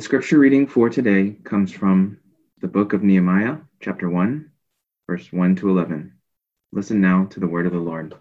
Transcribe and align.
The 0.00 0.04
scripture 0.04 0.38
reading 0.38 0.66
for 0.66 0.88
today 0.88 1.36
comes 1.44 1.70
from 1.70 2.20
the 2.62 2.68
book 2.68 2.94
of 2.94 3.02
Nehemiah, 3.02 3.58
chapter 3.80 4.08
1, 4.08 4.50
verse 5.06 5.30
1 5.30 5.56
to 5.56 5.68
11. 5.68 6.14
Listen 6.72 7.02
now 7.02 7.26
to 7.26 7.38
the 7.38 7.46
word 7.46 7.66
of 7.66 7.72
the 7.72 7.78
Lord. 7.78 8.14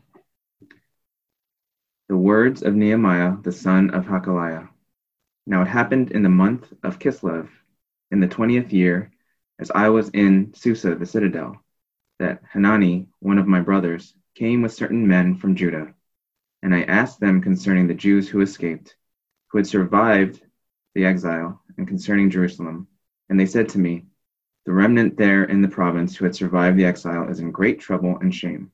The 2.10 2.18
words 2.18 2.64
of 2.64 2.76
Nehemiah, 2.76 3.38
the 3.42 3.54
son 3.54 3.92
of 3.92 4.06
Hakaliah. 4.06 4.68
Now 5.48 5.62
it 5.62 5.70
happened 5.70 6.12
in 6.12 6.22
the 6.22 6.28
month 6.28 6.70
of 6.84 7.00
Kislev, 7.00 7.48
in 8.12 8.20
the 8.20 8.28
twentieth 8.28 8.74
year, 8.74 9.14
as 9.58 9.72
I 9.72 9.88
was 9.88 10.10
in 10.10 10.54
Susa, 10.54 10.96
the 10.96 11.06
citadel, 11.06 11.64
that 12.20 12.42
Hanani, 12.52 13.08
one 13.20 13.38
of 13.38 13.48
my 13.48 13.62
brothers, 13.62 14.14
came 14.36 14.64
with 14.64 14.74
certain 14.74 15.08
men 15.08 15.38
from 15.38 15.56
Judah. 15.56 15.94
And 16.62 16.76
I 16.76 16.82
asked 16.82 17.22
them 17.22 17.42
concerning 17.42 17.88
the 17.88 17.94
Jews 17.94 18.28
who 18.28 18.42
escaped, 18.42 18.98
who 19.48 19.60
had 19.60 19.66
survived 19.66 20.42
the 20.96 21.06
exile, 21.06 21.62
and 21.80 21.88
concerning 21.88 22.30
Jerusalem. 22.30 22.88
And 23.30 23.40
they 23.40 23.46
said 23.46 23.70
to 23.70 23.80
me, 23.80 24.06
The 24.66 24.74
remnant 24.74 25.18
there 25.18 25.46
in 25.46 25.62
the 25.62 25.68
province 25.68 26.16
who 26.16 26.26
had 26.26 26.36
survived 26.36 26.78
the 26.78 26.86
exile 26.86 27.30
is 27.30 27.40
in 27.40 27.52
great 27.52 27.80
trouble 27.80 28.18
and 28.20 28.36
shame. 28.36 28.72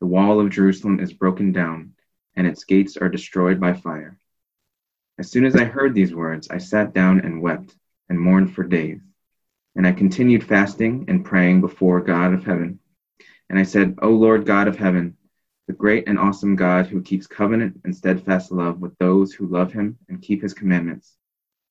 The 0.00 0.06
wall 0.06 0.40
of 0.40 0.50
Jerusalem 0.50 0.98
is 0.98 1.12
broken 1.12 1.52
down, 1.52 1.92
and 2.34 2.46
its 2.46 2.64
gates 2.64 2.96
are 2.96 3.08
destroyed 3.08 3.60
by 3.60 3.74
fire. 3.74 4.18
As 5.18 5.30
soon 5.30 5.44
as 5.44 5.54
I 5.54 5.64
heard 5.64 5.94
these 5.94 6.14
words, 6.14 6.48
I 6.48 6.58
sat 6.58 6.94
down 6.94 7.20
and 7.20 7.42
wept 7.42 7.76
and 8.08 8.18
mourned 8.18 8.54
for 8.54 8.64
days. 8.64 9.00
And 9.76 9.86
I 9.86 9.92
continued 9.92 10.42
fasting 10.42 11.04
and 11.08 11.24
praying 11.24 11.60
before 11.60 12.00
God 12.00 12.32
of 12.32 12.44
heaven. 12.44 12.80
And 13.48 13.58
I 13.58 13.62
said, 13.62 13.98
O 14.00 14.08
Lord 14.08 14.46
God 14.46 14.68
of 14.68 14.76
heaven, 14.76 15.16
the 15.66 15.74
great 15.74 16.08
and 16.08 16.18
awesome 16.18 16.56
God 16.56 16.86
who 16.86 17.02
keeps 17.02 17.26
covenant 17.26 17.80
and 17.84 17.94
steadfast 17.94 18.50
love 18.50 18.80
with 18.80 18.96
those 18.98 19.32
who 19.32 19.46
love 19.46 19.72
him 19.72 19.98
and 20.08 20.20
keep 20.20 20.42
his 20.42 20.54
commandments, 20.54 21.16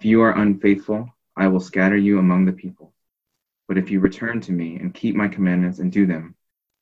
If 0.00 0.06
you 0.06 0.22
are 0.22 0.32
unfaithful, 0.32 1.14
I 1.36 1.48
will 1.48 1.60
scatter 1.60 1.98
you 1.98 2.18
among 2.18 2.46
the 2.46 2.54
people. 2.54 2.94
But 3.68 3.76
if 3.76 3.90
you 3.90 4.00
return 4.00 4.40
to 4.40 4.50
me 4.50 4.76
and 4.76 4.94
keep 4.94 5.14
my 5.14 5.28
commandments 5.28 5.78
and 5.78 5.92
do 5.92 6.06
them, 6.06 6.36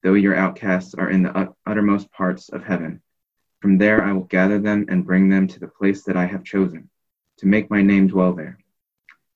though 0.05 0.15
your 0.15 0.37
outcasts 0.37 0.95
are 0.95 1.11
in 1.11 1.25
the 1.25 1.53
uttermost 1.67 2.13
parts 2.13 2.49
of 2.49 2.63
heaven, 2.63 3.03
from 3.61 3.77
there 3.77 4.05
I 4.05 4.13
will 4.13 4.23
gather 4.23 4.61
them 4.61 4.87
and 4.89 5.05
bring 5.05 5.29
them 5.29 5.49
to 5.49 5.59
the 5.59 5.67
place 5.67 6.05
that 6.05 6.17
I 6.17 6.27
have 6.27 6.45
chosen, 6.45 6.91
to 7.39 7.47
make 7.49 7.69
my 7.69 7.83
name 7.83 8.07
dwell 8.07 8.35
there. 8.35 8.57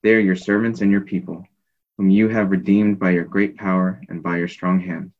They 0.04 0.14
are 0.14 0.20
your 0.20 0.36
servants 0.36 0.80
and 0.80 0.92
your 0.92 1.00
people, 1.00 1.44
whom 1.98 2.08
you 2.08 2.28
have 2.28 2.52
redeemed 2.52 3.00
by 3.00 3.10
your 3.10 3.24
great 3.24 3.56
power 3.56 4.00
and 4.08 4.22
by 4.22 4.36
your 4.38 4.46
strong 4.46 4.78
hand. 4.78 5.10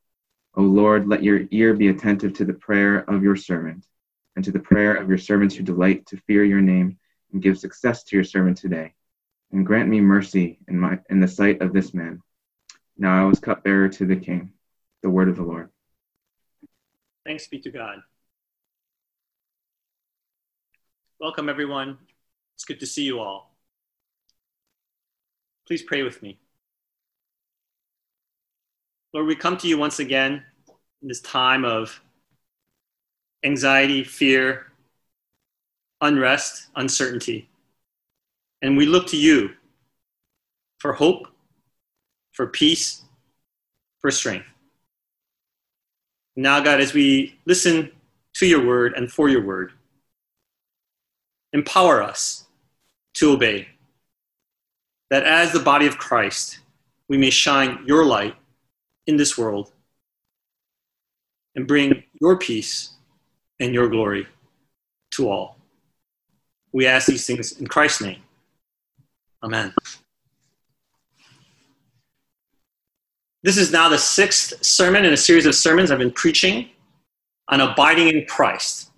O 0.55 0.61
Lord, 0.61 1.05
let 1.05 1.21
your 1.21 1.41
ear 1.51 1.73
be 1.73 1.89
attentive 1.89 2.31
to 2.35 2.45
the 2.45 2.53
prayer 2.53 2.99
of 3.09 3.23
your 3.23 3.35
servant 3.35 3.85
and 4.37 4.45
to 4.45 4.53
the 4.53 4.59
prayer 4.61 4.93
of 4.95 5.09
your 5.09 5.17
servants 5.17 5.53
who 5.53 5.63
delight 5.63 6.05
to 6.05 6.17
fear 6.27 6.45
your 6.45 6.61
name, 6.61 6.97
and 7.33 7.41
give 7.41 7.57
success 7.57 8.03
to 8.05 8.15
your 8.15 8.23
servant 8.23 8.57
today. 8.57 8.93
And 9.51 9.65
grant 9.65 9.89
me 9.89 9.99
mercy 10.01 10.59
in, 10.67 10.79
my, 10.79 10.99
in 11.09 11.19
the 11.19 11.27
sight 11.27 11.61
of 11.61 11.73
this 11.73 11.93
man. 11.93 12.21
Now 12.97 13.21
I 13.21 13.27
was 13.27 13.39
cupbearer 13.39 13.89
to 13.89 14.05
the 14.05 14.15
king. 14.15 14.53
The 15.01 15.09
word 15.09 15.27
of 15.27 15.35
the 15.35 15.43
Lord. 15.43 15.69
Thanks 17.25 17.47
be 17.47 17.59
to 17.59 17.71
God. 17.71 17.97
Welcome, 21.19 21.49
everyone. 21.49 21.97
It's 22.55 22.65
good 22.65 22.79
to 22.79 22.85
see 22.85 23.03
you 23.03 23.19
all. 23.19 23.55
Please 25.67 25.81
pray 25.81 26.03
with 26.03 26.21
me. 26.21 26.37
Lord, 29.13 29.27
we 29.27 29.35
come 29.35 29.57
to 29.57 29.67
you 29.67 29.77
once 29.77 29.99
again 29.99 30.43
in 31.01 31.07
this 31.07 31.21
time 31.21 31.63
of 31.65 32.01
anxiety, 33.43 34.03
fear, 34.03 34.72
unrest, 36.03 36.67
uncertainty. 36.75 37.49
And 38.61 38.77
we 38.77 38.85
look 38.85 39.07
to 39.07 39.17
you 39.17 39.51
for 40.77 40.93
hope, 40.93 41.27
for 42.33 42.47
peace, 42.47 43.01
for 43.99 44.11
strength. 44.11 44.45
Now, 46.35 46.59
God, 46.59 46.81
as 46.81 46.93
we 46.93 47.39
listen 47.45 47.91
to 48.35 48.45
your 48.45 48.65
word 48.65 48.93
and 48.95 49.11
for 49.11 49.29
your 49.29 49.43
word, 49.43 49.71
empower 51.53 52.01
us 52.01 52.47
to 53.15 53.31
obey. 53.31 53.67
That 55.09 55.23
as 55.23 55.51
the 55.51 55.59
body 55.59 55.85
of 55.85 55.97
Christ, 55.97 56.59
we 57.07 57.17
may 57.17 57.29
shine 57.29 57.83
your 57.85 58.03
light 58.05 58.35
in 59.05 59.17
this 59.17 59.37
world 59.37 59.71
and 61.55 61.67
bring 61.67 62.03
your 62.19 62.37
peace 62.37 62.93
and 63.59 63.73
your 63.73 63.87
glory 63.87 64.27
to 65.11 65.29
all. 65.29 65.52
We 66.73 66.87
ask 66.87 67.07
these 67.07 67.25
things 67.25 67.59
in 67.59 67.67
Christ's 67.67 68.01
name. 68.01 68.21
Amen. 69.43 69.73
This 73.43 73.57
is 73.57 73.71
now 73.71 73.89
the 73.89 73.97
sixth 73.97 74.65
sermon 74.65 75.05
in 75.05 75.13
a 75.13 75.17
series 75.17 75.45
of 75.45 75.53
sermons 75.53 75.91
I've 75.91 75.99
been 75.99 76.11
preaching 76.11 76.69
on 77.49 77.61
abiding 77.61 78.07
in 78.07 78.25
Christ. 78.25 78.89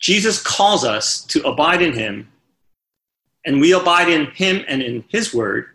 Jesus 0.00 0.42
calls 0.42 0.84
us 0.84 1.24
to 1.26 1.40
abide 1.46 1.80
in 1.80 1.92
him, 1.92 2.28
and 3.46 3.60
we 3.60 3.72
abide 3.72 4.08
in 4.08 4.26
him 4.32 4.64
and 4.68 4.82
in 4.82 5.04
his 5.08 5.32
word. 5.32 5.66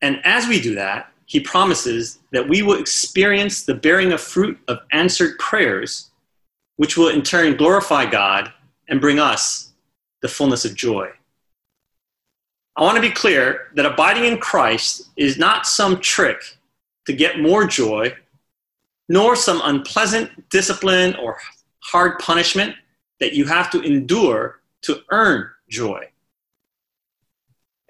And 0.00 0.20
as 0.24 0.48
we 0.48 0.60
do 0.60 0.74
that, 0.74 1.12
he 1.26 1.40
promises 1.40 2.18
that 2.32 2.48
we 2.48 2.62
will 2.62 2.80
experience 2.80 3.64
the 3.64 3.74
bearing 3.74 4.12
of 4.12 4.20
fruit 4.20 4.58
of 4.66 4.78
answered 4.92 5.38
prayers, 5.38 6.10
which 6.76 6.96
will 6.96 7.08
in 7.08 7.22
turn 7.22 7.56
glorify 7.56 8.06
God 8.06 8.52
and 8.88 9.00
bring 9.00 9.18
us 9.18 9.72
the 10.22 10.28
fullness 10.28 10.64
of 10.64 10.74
joy. 10.74 11.10
I 12.76 12.82
want 12.82 12.96
to 12.96 13.02
be 13.02 13.10
clear 13.10 13.68
that 13.76 13.86
abiding 13.86 14.24
in 14.24 14.38
Christ 14.38 15.10
is 15.16 15.38
not 15.38 15.66
some 15.66 16.00
trick 16.00 16.42
to 17.06 17.12
get 17.12 17.40
more 17.40 17.66
joy, 17.66 18.14
nor 19.08 19.36
some 19.36 19.60
unpleasant 19.64 20.48
discipline 20.50 21.14
or 21.16 21.38
hard 21.80 22.18
punishment 22.18 22.74
that 23.20 23.34
you 23.34 23.44
have 23.44 23.70
to 23.70 23.80
endure 23.82 24.60
to 24.82 25.02
earn 25.10 25.50
joy. 25.68 26.08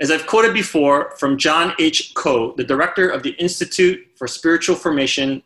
As 0.00 0.10
I've 0.10 0.26
quoted 0.26 0.52
before 0.52 1.12
from 1.18 1.38
John 1.38 1.72
H. 1.78 2.12
Coe, 2.14 2.52
the 2.56 2.64
director 2.64 3.08
of 3.08 3.22
the 3.22 3.30
Institute 3.30 4.06
for 4.16 4.26
Spiritual 4.26 4.76
Formation 4.76 5.42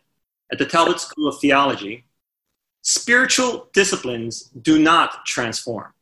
at 0.51 0.57
the 0.57 0.65
Talbot 0.65 0.99
School 0.99 1.27
of 1.27 1.39
Theology, 1.39 2.03
spiritual 2.81 3.69
disciplines 3.73 4.49
do 4.61 4.79
not 4.79 5.25
transform. 5.25 5.93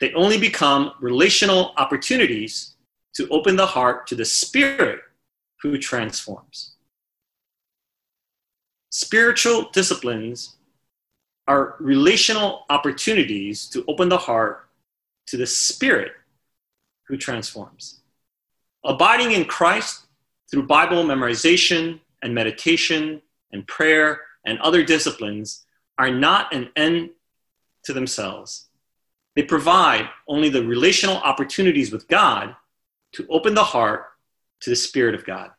They 0.00 0.12
only 0.14 0.38
become 0.38 0.92
relational 1.00 1.72
opportunities 1.76 2.74
to 3.14 3.28
open 3.28 3.56
the 3.56 3.66
heart 3.66 4.06
to 4.08 4.14
the 4.14 4.24
Spirit 4.24 5.00
who 5.60 5.78
transforms. 5.78 6.72
Spiritual 8.90 9.70
disciplines 9.72 10.56
are 11.46 11.76
relational 11.80 12.64
opportunities 12.68 13.66
to 13.68 13.84
open 13.88 14.08
the 14.08 14.18
heart 14.18 14.68
to 15.26 15.36
the 15.36 15.46
Spirit 15.46 16.12
who 17.06 17.16
transforms. 17.16 18.00
Abiding 18.84 19.32
in 19.32 19.44
Christ 19.44 20.06
through 20.50 20.66
Bible 20.66 21.04
memorization 21.04 22.00
and 22.22 22.34
meditation 22.34 23.22
and 23.52 23.66
prayer 23.66 24.20
and 24.44 24.58
other 24.58 24.82
disciplines 24.82 25.64
are 25.98 26.10
not 26.10 26.54
an 26.54 26.70
end 26.76 27.10
to 27.84 27.92
themselves. 27.92 28.68
They 29.34 29.42
provide 29.42 30.08
only 30.28 30.48
the 30.48 30.64
relational 30.64 31.16
opportunities 31.16 31.90
with 31.90 32.08
God 32.08 32.54
to 33.12 33.26
open 33.28 33.54
the 33.54 33.64
heart 33.64 34.06
to 34.60 34.70
the 34.70 34.76
Spirit 34.76 35.14
of 35.14 35.24
God. 35.24 35.50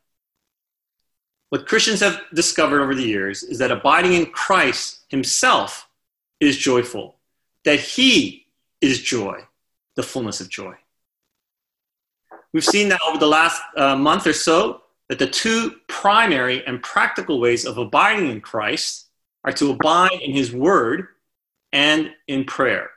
What 1.50 1.68
Christians 1.68 2.00
have 2.00 2.20
discovered 2.34 2.82
over 2.82 2.96
the 2.96 3.04
years 3.04 3.44
is 3.44 3.60
that 3.60 3.72
abiding 3.72 4.14
in 4.14 4.28
Christ 4.28 5.02
Himself 5.10 5.88
is 6.40 6.58
joyful, 6.58 7.16
that 7.64 7.80
He 7.80 8.48
is 8.82 9.02
joy, 9.02 9.42
the 9.96 10.04
fullness 10.04 10.42
of 10.42 10.50
joy. 10.50 10.74
We've 12.54 12.66
seen 12.66 12.90
that 12.90 13.02
over 13.08 13.18
the 13.18 13.28
last 13.28 13.62
uh, 13.76 13.96
month 13.96 14.28
or 14.28 14.34
so 14.34 14.82
that 15.10 15.20
the 15.20 15.28
two 15.28 15.76
primary 15.88 16.66
and 16.66 16.82
practical 16.82 17.40
ways 17.40 17.66
of 17.66 17.78
abiding 17.78 18.30
in 18.30 18.42
Christ 18.42 19.03
are 19.44 19.52
to 19.54 19.72
abide 19.72 20.22
in 20.22 20.32
his 20.34 20.54
word 20.54 21.08
and 21.72 22.12
in 22.28 22.46
prayer. 22.46 22.90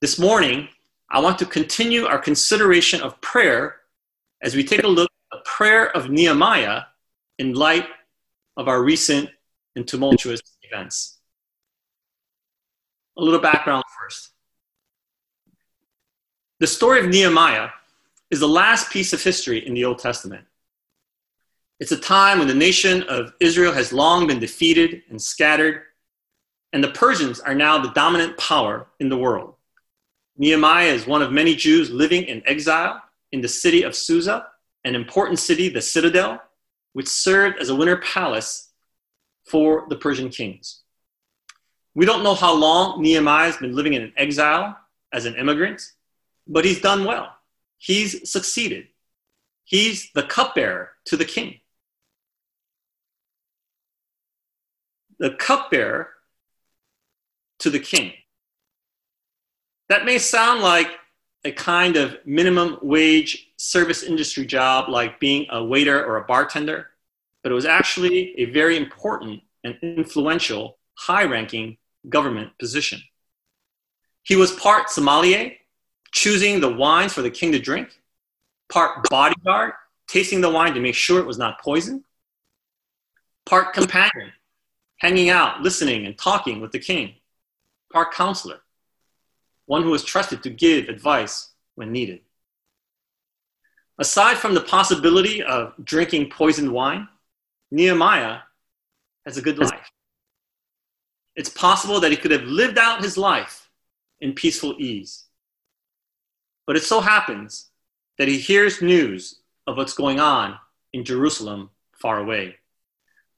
This 0.00 0.18
morning, 0.18 0.68
I 1.10 1.20
want 1.20 1.38
to 1.40 1.46
continue 1.46 2.06
our 2.06 2.18
consideration 2.18 3.00
of 3.00 3.20
prayer 3.20 3.76
as 4.42 4.54
we 4.54 4.64
take 4.64 4.84
a 4.84 4.88
look 4.88 5.10
at 5.32 5.38
the 5.38 5.42
prayer 5.44 5.94
of 5.96 6.10
Nehemiah 6.10 6.82
in 7.38 7.54
light 7.54 7.86
of 8.56 8.68
our 8.68 8.82
recent 8.82 9.28
and 9.76 9.86
tumultuous 9.86 10.40
events. 10.62 11.18
A 13.16 13.22
little 13.22 13.40
background 13.40 13.84
first. 14.00 14.30
The 16.60 16.66
story 16.66 17.00
of 17.00 17.08
Nehemiah 17.08 17.70
is 18.30 18.40
the 18.40 18.48
last 18.48 18.90
piece 18.90 19.12
of 19.12 19.22
history 19.22 19.66
in 19.66 19.74
the 19.74 19.84
Old 19.84 19.98
Testament. 19.98 20.44
It's 21.80 21.92
a 21.92 21.96
time 21.96 22.38
when 22.38 22.48
the 22.48 22.54
nation 22.54 23.04
of 23.04 23.32
Israel 23.40 23.72
has 23.72 23.90
long 23.90 24.26
been 24.26 24.38
defeated 24.38 25.02
and 25.08 25.20
scattered, 25.20 25.84
and 26.74 26.84
the 26.84 26.90
Persians 26.90 27.40
are 27.40 27.54
now 27.54 27.78
the 27.78 27.92
dominant 27.92 28.36
power 28.36 28.86
in 29.00 29.08
the 29.08 29.16
world. 29.16 29.54
Nehemiah 30.36 30.92
is 30.92 31.06
one 31.06 31.22
of 31.22 31.32
many 31.32 31.56
Jews 31.56 31.90
living 31.90 32.24
in 32.24 32.42
exile 32.46 33.02
in 33.32 33.40
the 33.40 33.48
city 33.48 33.82
of 33.82 33.94
Susa, 33.94 34.46
an 34.84 34.94
important 34.94 35.38
city, 35.38 35.70
the 35.70 35.80
citadel, 35.80 36.42
which 36.92 37.08
served 37.08 37.58
as 37.58 37.70
a 37.70 37.74
winter 37.74 37.96
palace 37.96 38.68
for 39.46 39.86
the 39.88 39.96
Persian 39.96 40.28
kings. 40.28 40.82
We 41.94 42.04
don't 42.04 42.22
know 42.22 42.34
how 42.34 42.54
long 42.54 43.00
Nehemiah 43.00 43.46
has 43.46 43.56
been 43.56 43.74
living 43.74 43.94
in 43.94 44.12
exile 44.18 44.76
as 45.14 45.24
an 45.24 45.34
immigrant, 45.36 45.80
but 46.46 46.66
he's 46.66 46.82
done 46.82 47.06
well. 47.06 47.34
He's 47.78 48.30
succeeded. 48.30 48.88
He's 49.64 50.10
the 50.12 50.24
cupbearer 50.24 50.90
to 51.06 51.16
the 51.16 51.24
king. 51.24 51.60
The 55.20 55.30
cupbearer 55.30 56.08
to 57.60 57.70
the 57.70 57.78
king. 57.78 58.12
That 59.88 60.04
may 60.04 60.18
sound 60.18 60.62
like 60.62 60.88
a 61.44 61.52
kind 61.52 61.96
of 61.96 62.16
minimum 62.24 62.78
wage 62.82 63.52
service 63.56 64.02
industry 64.02 64.44
job 64.44 64.88
like 64.88 65.20
being 65.20 65.46
a 65.50 65.62
waiter 65.62 66.04
or 66.04 66.16
a 66.16 66.24
bartender, 66.24 66.88
but 67.42 67.52
it 67.52 67.54
was 67.54 67.66
actually 67.66 68.38
a 68.38 68.46
very 68.46 68.76
important 68.76 69.42
and 69.62 69.76
influential, 69.82 70.78
high 70.94 71.24
ranking 71.24 71.76
government 72.08 72.50
position. 72.58 73.00
He 74.22 74.36
was 74.36 74.52
part 74.52 74.90
sommelier, 74.90 75.52
choosing 76.12 76.60
the 76.60 76.72
wines 76.72 77.12
for 77.12 77.22
the 77.22 77.30
king 77.30 77.52
to 77.52 77.58
drink, 77.58 77.90
part 78.70 79.08
bodyguard, 79.08 79.72
tasting 80.08 80.40
the 80.40 80.50
wine 80.50 80.74
to 80.74 80.80
make 80.80 80.94
sure 80.94 81.20
it 81.20 81.26
was 81.26 81.38
not 81.38 81.60
poison, 81.60 82.04
part 83.46 83.72
companion, 83.74 84.32
hanging 85.00 85.30
out, 85.30 85.62
listening, 85.62 86.06
and 86.06 86.16
talking 86.16 86.60
with 86.60 86.72
the 86.72 86.78
king, 86.78 87.14
part 87.92 88.12
counselor, 88.12 88.60
one 89.66 89.82
who 89.82 89.90
was 89.90 90.04
trusted 90.04 90.42
to 90.42 90.50
give 90.50 90.88
advice 90.88 91.50
when 91.74 91.90
needed. 91.90 92.20
Aside 93.98 94.36
from 94.38 94.54
the 94.54 94.60
possibility 94.60 95.42
of 95.42 95.74
drinking 95.82 96.30
poisoned 96.30 96.72
wine, 96.72 97.08
Nehemiah 97.70 98.38
has 99.26 99.36
a 99.36 99.42
good 99.42 99.58
life. 99.58 99.90
It's 101.36 101.50
possible 101.50 102.00
that 102.00 102.10
he 102.10 102.16
could 102.16 102.30
have 102.30 102.42
lived 102.42 102.78
out 102.78 103.02
his 103.02 103.16
life 103.16 103.68
in 104.20 104.32
peaceful 104.34 104.76
ease. 104.78 105.24
But 106.66 106.76
it 106.76 106.82
so 106.82 107.00
happens 107.00 107.70
that 108.18 108.28
he 108.28 108.38
hears 108.38 108.82
news 108.82 109.40
of 109.66 109.76
what's 109.76 109.94
going 109.94 110.20
on 110.20 110.58
in 110.92 111.04
Jerusalem 111.04 111.70
far 111.92 112.18
away. 112.18 112.56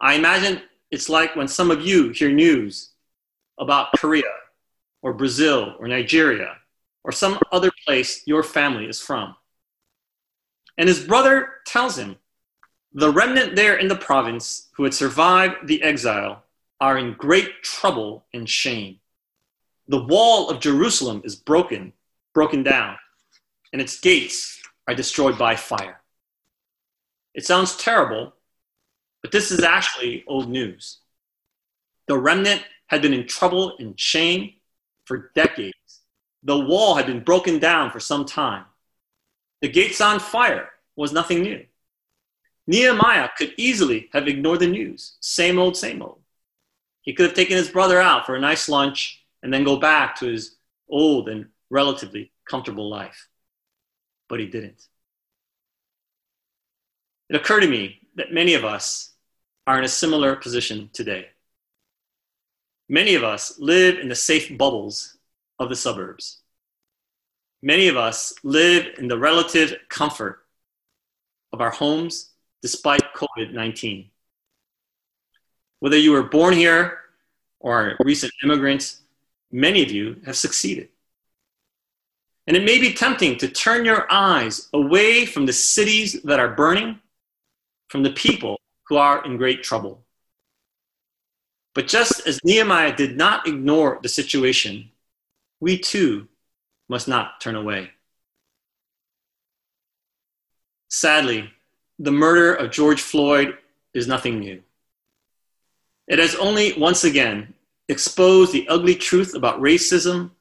I 0.00 0.14
imagine 0.14 0.62
it's 0.92 1.08
like 1.08 1.34
when 1.34 1.48
some 1.48 1.70
of 1.70 1.84
you 1.84 2.10
hear 2.10 2.30
news 2.30 2.90
about 3.58 3.92
Korea 3.96 4.30
or 5.00 5.14
Brazil 5.14 5.74
or 5.78 5.88
Nigeria 5.88 6.58
or 7.02 7.10
some 7.10 7.38
other 7.50 7.72
place 7.84 8.22
your 8.26 8.42
family 8.42 8.84
is 8.84 9.00
from. 9.00 9.34
And 10.76 10.88
his 10.88 11.00
brother 11.00 11.48
tells 11.66 11.96
him, 11.96 12.16
the 12.92 13.10
remnant 13.10 13.56
there 13.56 13.76
in 13.76 13.88
the 13.88 13.96
province 13.96 14.68
who 14.74 14.84
had 14.84 14.92
survived 14.92 15.66
the 15.66 15.82
exile 15.82 16.44
are 16.78 16.98
in 16.98 17.14
great 17.14 17.62
trouble 17.62 18.26
and 18.34 18.48
shame. 18.48 18.98
The 19.88 20.04
wall 20.04 20.50
of 20.50 20.60
Jerusalem 20.60 21.22
is 21.24 21.36
broken, 21.36 21.94
broken 22.34 22.62
down, 22.62 22.96
and 23.72 23.80
its 23.80 23.98
gates 23.98 24.60
are 24.86 24.94
destroyed 24.94 25.38
by 25.38 25.56
fire. 25.56 26.02
It 27.34 27.46
sounds 27.46 27.76
terrible, 27.76 28.34
but 29.22 29.32
this 29.32 29.50
is 29.50 29.62
actually 29.62 30.24
old 30.26 30.48
news. 30.48 30.98
The 32.08 32.18
remnant 32.18 32.62
had 32.88 33.02
been 33.02 33.14
in 33.14 33.26
trouble 33.26 33.76
and 33.78 33.98
shame 33.98 34.54
for 35.04 35.30
decades. 35.34 36.00
The 36.42 36.58
wall 36.58 36.96
had 36.96 37.06
been 37.06 37.22
broken 37.22 37.58
down 37.58 37.90
for 37.90 38.00
some 38.00 38.24
time. 38.26 38.64
The 39.60 39.68
gates 39.68 40.00
on 40.00 40.18
fire 40.18 40.70
was 40.96 41.12
nothing 41.12 41.42
new. 41.42 41.64
Nehemiah 42.66 43.28
could 43.36 43.54
easily 43.56 44.08
have 44.12 44.28
ignored 44.28 44.60
the 44.60 44.66
news. 44.66 45.16
Same 45.20 45.58
old, 45.58 45.76
same 45.76 46.02
old. 46.02 46.20
He 47.02 47.12
could 47.12 47.26
have 47.26 47.34
taken 47.34 47.56
his 47.56 47.68
brother 47.68 48.00
out 48.00 48.26
for 48.26 48.34
a 48.34 48.40
nice 48.40 48.68
lunch 48.68 49.24
and 49.42 49.52
then 49.52 49.64
go 49.64 49.76
back 49.76 50.16
to 50.16 50.26
his 50.26 50.56
old 50.88 51.28
and 51.28 51.46
relatively 51.70 52.32
comfortable 52.48 52.88
life. 52.88 53.28
But 54.28 54.40
he 54.40 54.46
didn't. 54.46 54.86
It 57.28 57.36
occurred 57.36 57.60
to 57.60 57.68
me 57.68 58.00
that 58.16 58.32
many 58.32 58.54
of 58.54 58.64
us 58.64 59.11
are 59.66 59.78
in 59.78 59.84
a 59.84 59.88
similar 59.88 60.36
position 60.36 60.90
today. 60.92 61.28
Many 62.88 63.14
of 63.14 63.24
us 63.24 63.58
live 63.58 63.98
in 63.98 64.08
the 64.08 64.14
safe 64.14 64.56
bubbles 64.58 65.16
of 65.58 65.68
the 65.68 65.76
suburbs. 65.76 66.38
Many 67.62 67.88
of 67.88 67.96
us 67.96 68.34
live 68.42 68.98
in 68.98 69.06
the 69.06 69.18
relative 69.18 69.76
comfort 69.88 70.44
of 71.52 71.60
our 71.60 71.70
homes 71.70 72.30
despite 72.60 73.14
COVID 73.14 73.52
19. 73.52 74.10
Whether 75.80 75.96
you 75.96 76.12
were 76.12 76.24
born 76.24 76.54
here 76.54 76.98
or 77.60 77.90
are 77.90 77.96
recent 78.04 78.32
immigrants, 78.42 79.02
many 79.50 79.82
of 79.82 79.90
you 79.90 80.20
have 80.26 80.36
succeeded. 80.36 80.88
And 82.48 82.56
it 82.56 82.64
may 82.64 82.78
be 82.78 82.92
tempting 82.92 83.36
to 83.38 83.48
turn 83.48 83.84
your 83.84 84.10
eyes 84.10 84.68
away 84.72 85.26
from 85.26 85.46
the 85.46 85.52
cities 85.52 86.20
that 86.22 86.40
are 86.40 86.54
burning, 86.54 86.98
from 87.88 88.02
the 88.02 88.10
people 88.10 88.58
who 88.88 88.96
are 88.96 89.24
in 89.24 89.36
great 89.36 89.62
trouble. 89.62 90.04
But 91.74 91.88
just 91.88 92.26
as 92.26 92.38
Nehemiah 92.44 92.94
did 92.94 93.16
not 93.16 93.46
ignore 93.46 93.98
the 94.02 94.08
situation, 94.08 94.90
we 95.60 95.78
too 95.78 96.28
must 96.88 97.08
not 97.08 97.40
turn 97.40 97.54
away. 97.54 97.90
Sadly, 100.88 101.50
the 101.98 102.12
murder 102.12 102.54
of 102.54 102.70
George 102.70 103.00
Floyd 103.00 103.56
is 103.94 104.06
nothing 104.06 104.40
new. 104.40 104.62
It 106.06 106.18
has 106.18 106.34
only 106.34 106.74
once 106.74 107.04
again 107.04 107.54
exposed 107.88 108.52
the 108.52 108.68
ugly 108.68 108.94
truth 108.94 109.34
about 109.34 109.60
racism, 109.60 110.32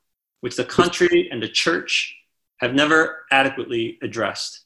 which 0.42 0.56
the 0.56 0.66
country 0.66 1.30
and 1.32 1.42
the 1.42 1.48
church 1.48 2.18
have 2.58 2.74
never 2.74 3.26
adequately 3.32 3.98
addressed. 4.02 4.66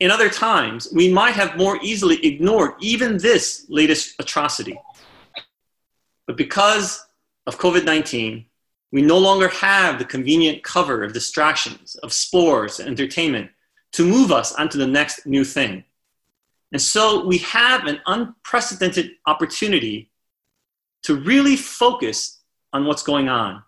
In 0.00 0.10
other 0.10 0.28
times, 0.28 0.88
we 0.92 1.12
might 1.12 1.34
have 1.34 1.56
more 1.56 1.78
easily 1.82 2.24
ignored 2.26 2.72
even 2.80 3.16
this 3.16 3.66
latest 3.68 4.14
atrocity. 4.18 4.78
But 6.26 6.36
because 6.36 7.04
of 7.46 7.58
COVID 7.58 7.84
19, 7.84 8.46
we 8.92 9.02
no 9.02 9.18
longer 9.18 9.48
have 9.48 9.98
the 9.98 10.04
convenient 10.04 10.62
cover 10.62 11.02
of 11.02 11.12
distractions, 11.12 11.96
of 11.96 12.12
sports, 12.12 12.78
and 12.78 12.88
entertainment 12.88 13.50
to 13.92 14.04
move 14.04 14.32
us 14.32 14.52
onto 14.54 14.78
the 14.78 14.86
next 14.86 15.26
new 15.26 15.44
thing. 15.44 15.84
And 16.72 16.82
so 16.82 17.24
we 17.24 17.38
have 17.38 17.86
an 17.86 18.00
unprecedented 18.06 19.12
opportunity 19.26 20.10
to 21.04 21.14
really 21.14 21.56
focus 21.56 22.40
on 22.72 22.84
what's 22.84 23.02
going 23.02 23.28
on, 23.28 23.62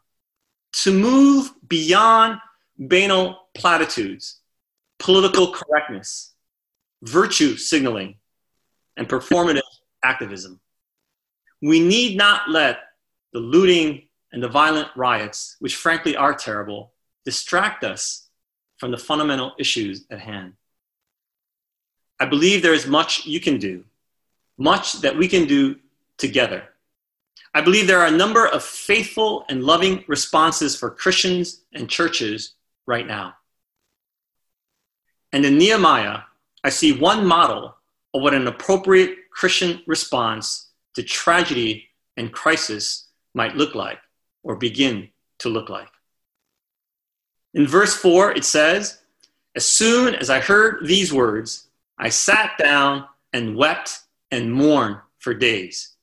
to 0.73 0.93
move 0.93 1.51
beyond 1.69 2.41
banal 2.79 3.49
platitudes, 3.55 4.41
political 4.99 5.53
correctness, 5.53 6.35
virtue 7.03 7.57
signaling, 7.57 8.17
and 8.97 9.09
performative 9.09 9.61
activism. 10.03 10.61
We 11.63 11.81
need 11.81 12.17
not 12.17 12.49
let 12.49 12.79
the 13.33 13.41
looting 13.41 14.09
and 14.33 14.43
the 14.43 14.49
violent 14.49 14.89
riots, 14.97 15.57
which 15.59 15.77
frankly 15.77 16.17
are 16.17 16.35
terrible, 16.35 16.93
distract 17.25 17.85
us 17.85 18.29
from 18.79 18.91
the 18.91 18.99
fundamental 18.99 19.53
issues 19.59 20.05
at 20.11 20.21
hand. 20.21 20.55
I 22.19 22.27
believe 22.27 22.63
there 22.63 22.75
is 22.75 22.87
much 22.87 23.27
you 23.27 23.41
can 23.41 23.59
do, 23.59 23.85
much 24.59 25.01
that 25.01 25.17
we 25.17 25.29
can 25.29 25.47
do 25.47 25.77
together. 26.19 26.65
I 27.55 27.61
believe 27.63 27.87
there 27.87 28.01
are 28.01 28.07
a 28.07 28.11
number 28.11 28.47
of 28.47 28.63
faithful 28.63 29.45
and 29.49 29.65
loving 29.65 30.05
responses 30.09 30.77
for 30.77 30.91
Christians 30.91 31.63
and 31.73 31.89
churches 31.89 32.55
right 32.87 33.07
now. 33.07 33.35
And 35.37 35.45
in 35.45 35.59
Nehemiah, 35.59 36.21
I 36.65 36.71
see 36.71 36.93
one 36.93 37.27
model 37.27 37.77
of 38.15 38.23
what 38.23 38.33
an 38.33 38.47
appropriate 38.47 39.29
Christian 39.31 39.83
response 39.87 40.71
to 40.95 41.03
tragedy 41.03 41.91
and 42.17 42.33
crisis 42.33 43.09
might 43.35 43.55
look 43.55 43.75
like 43.75 43.99
or 44.43 44.57
begin 44.57 45.11
to 45.41 45.51
look 45.51 45.69
like. 45.69 45.91
In 47.53 47.67
verse 47.67 47.95
4, 47.95 48.33
it 48.33 48.47
says, 48.47 49.03
As 49.55 49.67
soon 49.67 50.15
as 50.15 50.31
I 50.31 50.41
heard 50.41 50.87
these 50.87 51.13
words, 51.13 51.69
I 51.99 52.09
sat 52.09 52.57
down 52.57 53.05
and 53.35 53.57
wept 53.57 53.99
and 54.31 54.51
mourned 54.51 54.97
for 55.19 55.35
days. 55.35 55.97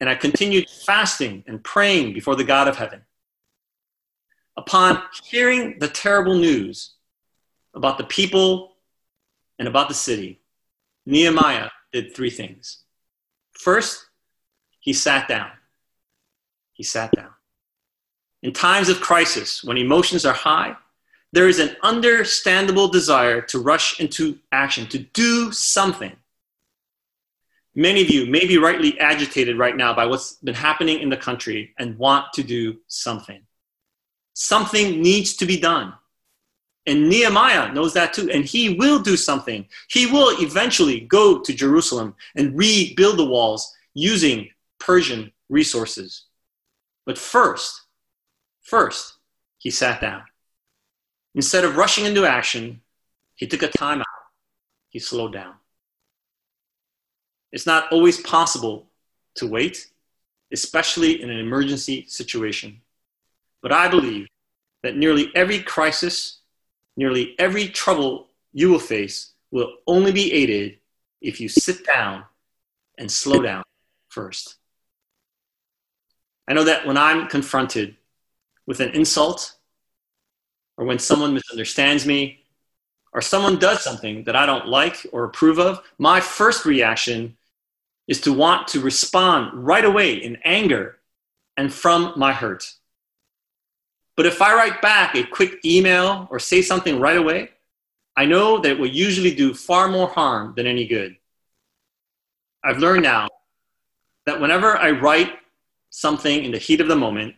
And 0.00 0.08
I 0.08 0.14
continued 0.14 0.70
fasting 0.70 1.44
and 1.46 1.62
praying 1.62 2.14
before 2.14 2.34
the 2.34 2.44
God 2.44 2.66
of 2.66 2.78
heaven. 2.78 3.02
Upon 4.56 5.02
hearing 5.22 5.78
the 5.80 5.88
terrible 5.88 6.36
news 6.36 6.94
about 7.74 7.98
the 7.98 8.04
people 8.04 8.69
and 9.60 9.68
about 9.68 9.88
the 9.88 9.94
city, 9.94 10.40
Nehemiah 11.04 11.68
did 11.92 12.16
three 12.16 12.30
things. 12.30 12.78
First, 13.52 14.06
he 14.80 14.94
sat 14.94 15.28
down. 15.28 15.50
He 16.72 16.82
sat 16.82 17.12
down. 17.12 17.30
In 18.42 18.54
times 18.54 18.88
of 18.88 19.02
crisis, 19.02 19.62
when 19.62 19.76
emotions 19.76 20.24
are 20.24 20.32
high, 20.32 20.76
there 21.32 21.46
is 21.46 21.58
an 21.58 21.76
understandable 21.82 22.88
desire 22.88 23.42
to 23.42 23.58
rush 23.58 24.00
into 24.00 24.38
action, 24.50 24.86
to 24.88 24.98
do 24.98 25.52
something. 25.52 26.16
Many 27.74 28.00
of 28.00 28.08
you 28.08 28.24
may 28.26 28.46
be 28.46 28.56
rightly 28.56 28.98
agitated 28.98 29.58
right 29.58 29.76
now 29.76 29.92
by 29.94 30.06
what's 30.06 30.36
been 30.36 30.54
happening 30.54 31.00
in 31.00 31.10
the 31.10 31.18
country 31.18 31.74
and 31.78 31.98
want 31.98 32.32
to 32.32 32.42
do 32.42 32.78
something. 32.88 33.42
Something 34.32 35.02
needs 35.02 35.36
to 35.36 35.44
be 35.44 35.60
done. 35.60 35.92
And 36.90 37.08
Nehemiah 37.08 37.72
knows 37.72 37.94
that 37.94 38.12
too, 38.12 38.28
and 38.30 38.44
he 38.44 38.74
will 38.74 38.98
do 38.98 39.16
something. 39.16 39.64
He 39.88 40.06
will 40.06 40.42
eventually 40.42 41.02
go 41.02 41.38
to 41.38 41.54
Jerusalem 41.54 42.16
and 42.34 42.58
rebuild 42.58 43.16
the 43.16 43.24
walls 43.24 43.72
using 43.94 44.50
Persian 44.80 45.30
resources. 45.48 46.24
But 47.06 47.16
first, 47.16 47.82
first, 48.60 49.14
he 49.58 49.70
sat 49.70 50.00
down. 50.00 50.24
Instead 51.36 51.64
of 51.64 51.76
rushing 51.76 52.06
into 52.06 52.26
action, 52.26 52.80
he 53.36 53.46
took 53.46 53.62
a 53.62 53.68
time 53.68 54.00
out. 54.00 54.06
He 54.88 54.98
slowed 54.98 55.32
down. 55.32 55.54
It's 57.52 57.66
not 57.66 57.92
always 57.92 58.20
possible 58.20 58.88
to 59.36 59.46
wait, 59.46 59.86
especially 60.52 61.22
in 61.22 61.30
an 61.30 61.38
emergency 61.38 62.06
situation. 62.08 62.80
But 63.62 63.70
I 63.70 63.86
believe 63.86 64.26
that 64.82 64.96
nearly 64.96 65.30
every 65.36 65.62
crisis, 65.62 66.39
nearly 66.96 67.34
every 67.38 67.68
trouble 67.68 68.28
you 68.52 68.70
will 68.70 68.78
face 68.78 69.32
will 69.50 69.72
only 69.86 70.12
be 70.12 70.32
aided 70.32 70.78
if 71.20 71.40
you 71.40 71.48
sit 71.48 71.84
down 71.84 72.24
and 72.98 73.10
slow 73.10 73.40
down 73.40 73.62
first. 74.08 74.56
I 76.48 76.52
know 76.52 76.64
that 76.64 76.86
when 76.86 76.96
I'm 76.96 77.28
confronted 77.28 77.96
with 78.66 78.80
an 78.80 78.90
insult 78.90 79.56
or 80.76 80.84
when 80.84 80.98
someone 80.98 81.34
misunderstands 81.34 82.06
me 82.06 82.40
or 83.12 83.20
someone 83.20 83.58
does 83.58 83.82
something 83.82 84.24
that 84.24 84.36
I 84.36 84.46
don't 84.46 84.66
like 84.66 85.06
or 85.12 85.24
approve 85.24 85.58
of, 85.58 85.82
my 85.98 86.20
first 86.20 86.64
reaction 86.64 87.36
is 88.08 88.20
to 88.22 88.32
want 88.32 88.68
to 88.68 88.80
respond 88.80 89.52
right 89.54 89.84
away 89.84 90.14
in 90.14 90.38
anger 90.44 90.98
and 91.56 91.72
from 91.72 92.12
my 92.16 92.32
hurt. 92.32 92.74
But 94.20 94.26
if 94.26 94.42
I 94.42 94.54
write 94.54 94.82
back 94.82 95.14
a 95.14 95.24
quick 95.24 95.64
email 95.64 96.28
or 96.30 96.38
say 96.38 96.60
something 96.60 97.00
right 97.00 97.16
away, 97.16 97.48
I 98.14 98.26
know 98.26 98.58
that 98.58 98.72
it 98.72 98.78
will 98.78 98.86
usually 98.86 99.34
do 99.34 99.54
far 99.54 99.88
more 99.88 100.08
harm 100.08 100.52
than 100.54 100.66
any 100.66 100.86
good. 100.86 101.16
I've 102.62 102.80
learned 102.80 103.02
now 103.02 103.28
that 104.26 104.38
whenever 104.38 104.76
I 104.76 104.90
write 104.90 105.32
something 105.88 106.44
in 106.44 106.50
the 106.50 106.58
heat 106.58 106.82
of 106.82 106.88
the 106.88 106.96
moment, 106.96 107.34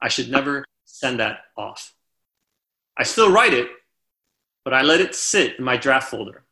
I 0.00 0.06
should 0.06 0.30
never 0.30 0.64
send 0.84 1.18
that 1.18 1.40
off. 1.56 1.92
I 2.96 3.02
still 3.02 3.32
write 3.32 3.52
it, 3.52 3.68
but 4.64 4.72
I 4.72 4.82
let 4.82 5.00
it 5.00 5.12
sit 5.12 5.58
in 5.58 5.64
my 5.64 5.76
draft 5.76 6.08
folder. 6.08 6.44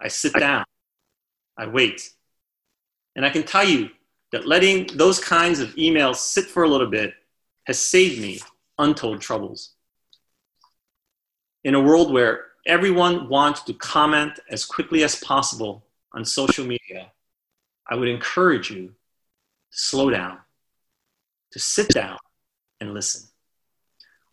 I 0.00 0.08
sit 0.08 0.34
down, 0.34 0.64
I 1.56 1.68
wait, 1.68 2.10
and 3.14 3.24
I 3.24 3.30
can 3.30 3.44
tell 3.44 3.62
you 3.62 3.90
that 4.32 4.48
letting 4.48 4.88
those 4.96 5.20
kinds 5.20 5.60
of 5.60 5.76
emails 5.76 6.16
sit 6.16 6.46
for 6.46 6.64
a 6.64 6.68
little 6.68 6.88
bit 6.88 7.14
has 7.64 7.78
saved 7.78 8.20
me 8.20 8.40
untold 8.78 9.20
troubles. 9.20 9.72
In 11.64 11.74
a 11.74 11.80
world 11.80 12.12
where 12.12 12.46
everyone 12.66 13.28
wants 13.28 13.62
to 13.62 13.74
comment 13.74 14.38
as 14.50 14.64
quickly 14.64 15.04
as 15.04 15.16
possible 15.16 15.84
on 16.12 16.24
social 16.24 16.64
media, 16.64 17.12
I 17.88 17.94
would 17.94 18.08
encourage 18.08 18.70
you 18.70 18.88
to 18.88 18.94
slow 19.70 20.10
down, 20.10 20.38
to 21.52 21.58
sit 21.58 21.88
down 21.88 22.18
and 22.80 22.94
listen. 22.94 23.28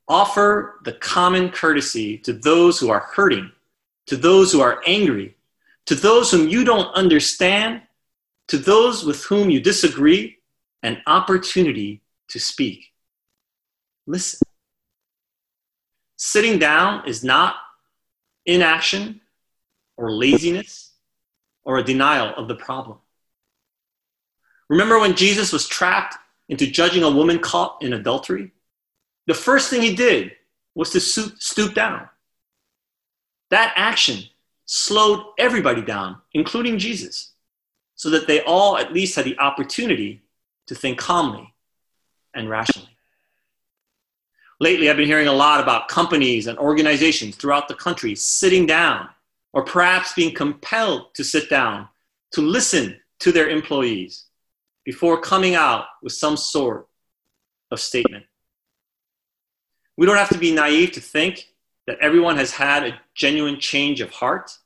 Offer 0.08 0.80
the 0.84 0.94
common 0.94 1.50
courtesy 1.50 2.18
to 2.20 2.34
those 2.34 2.80
who 2.80 2.90
are 2.90 3.00
hurting, 3.00 3.52
to 4.08 4.18
those 4.18 4.52
who 4.52 4.62
are 4.62 4.82
angry, 4.88 5.36
to 5.86 5.96
those 5.96 6.32
whom 6.32 6.50
you 6.50 6.64
don't 6.64 6.92
understand, 6.94 7.82
to 8.48 8.58
those 8.58 9.04
with 9.04 9.24
whom 9.26 9.50
you 9.50 9.60
disagree 9.60 10.38
an 10.82 11.02
opportunity 11.06 12.02
to 12.30 12.40
speak. 12.40 12.92
Listen. 14.10 14.40
Sitting 16.18 16.58
down 16.58 17.08
is 17.08 17.24
not 17.24 17.58
inaction 18.44 19.22
or 19.98 20.12
laziness 20.12 20.94
or 21.64 21.78
a 21.78 21.84
denial 21.84 22.34
of 22.36 22.48
the 22.48 22.56
problem. 22.56 22.98
Remember 24.68 25.00
when 25.00 25.16
Jesus 25.16 25.54
was 25.54 25.68
trapped 25.68 26.16
into 26.48 26.66
judging 26.66 27.04
a 27.04 27.12
woman 27.12 27.38
caught 27.38 27.84
in 27.84 27.94
adultery? 27.94 28.52
The 29.28 29.36
first 29.36 29.70
thing 29.70 29.84
he 29.84 29.96
did 29.96 30.32
was 30.74 30.90
to 30.90 31.00
stoop 31.00 31.76
down. 31.76 32.10
That 33.52 33.74
action 33.76 34.24
slowed 34.66 35.24
everybody 35.38 35.84
down, 35.84 36.18
including 36.34 36.80
Jesus 36.80 37.34
so 37.94 38.10
that 38.10 38.26
they 38.26 38.42
all 38.42 38.76
at 38.76 38.92
least 38.92 39.16
had 39.16 39.26
the 39.26 39.38
opportunity 39.38 40.24
to 40.66 40.74
think 40.74 40.98
calmly 40.98 41.54
and 42.34 42.50
rationally. 42.50 42.90
Lately, 44.62 44.90
I've 44.90 44.98
been 44.98 45.06
hearing 45.06 45.28
a 45.28 45.34
lot 45.34 45.62
about 45.62 45.88
companies 45.88 46.48
and 46.48 46.58
organizations 46.58 47.36
throughout 47.36 47.68
the 47.68 47.76
country 47.76 48.14
sitting 48.16 48.66
down 48.66 49.08
or 49.54 49.64
perhaps 49.64 50.14
being 50.14 50.36
compelled 50.36 51.14
to 51.16 51.24
sit 51.24 51.50
down 51.50 51.88
to 52.34 52.42
listen 52.42 53.00
to 53.20 53.32
their 53.32 53.50
employees 53.50 54.26
before 54.84 55.22
coming 55.22 55.56
out 55.56 55.86
with 56.04 56.14
some 56.14 56.36
sort 56.36 56.88
of 57.72 57.80
statement. 57.80 58.26
We 59.98 60.06
don't 60.06 60.18
have 60.18 60.30
to 60.30 60.38
be 60.38 60.54
naive 60.54 60.92
to 60.94 61.02
think 61.02 61.48
that 61.88 61.98
everyone 62.00 62.38
has 62.38 62.52
had 62.52 62.84
a 62.84 63.00
genuine 63.16 63.60
change 63.60 64.02
of 64.02 64.12
heart, 64.12 64.58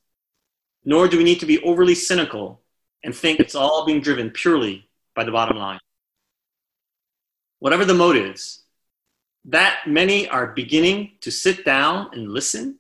nor 0.83 1.07
do 1.07 1.17
we 1.17 1.23
need 1.23 1.39
to 1.39 1.45
be 1.45 1.61
overly 1.63 1.95
cynical 1.95 2.61
and 3.03 3.15
think 3.15 3.39
it's 3.39 3.55
all 3.55 3.85
being 3.85 4.01
driven 4.01 4.31
purely 4.31 4.89
by 5.15 5.23
the 5.23 5.31
bottom 5.31 5.57
line. 5.57 5.79
Whatever 7.59 7.85
the 7.85 7.93
motives, 7.93 8.62
that 9.45 9.81
many 9.87 10.27
are 10.29 10.47
beginning 10.47 11.13
to 11.21 11.31
sit 11.31 11.65
down 11.65 12.09
and 12.13 12.31
listen 12.31 12.79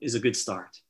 is 0.00 0.14
a 0.14 0.20
good 0.20 0.36
start. 0.36 0.80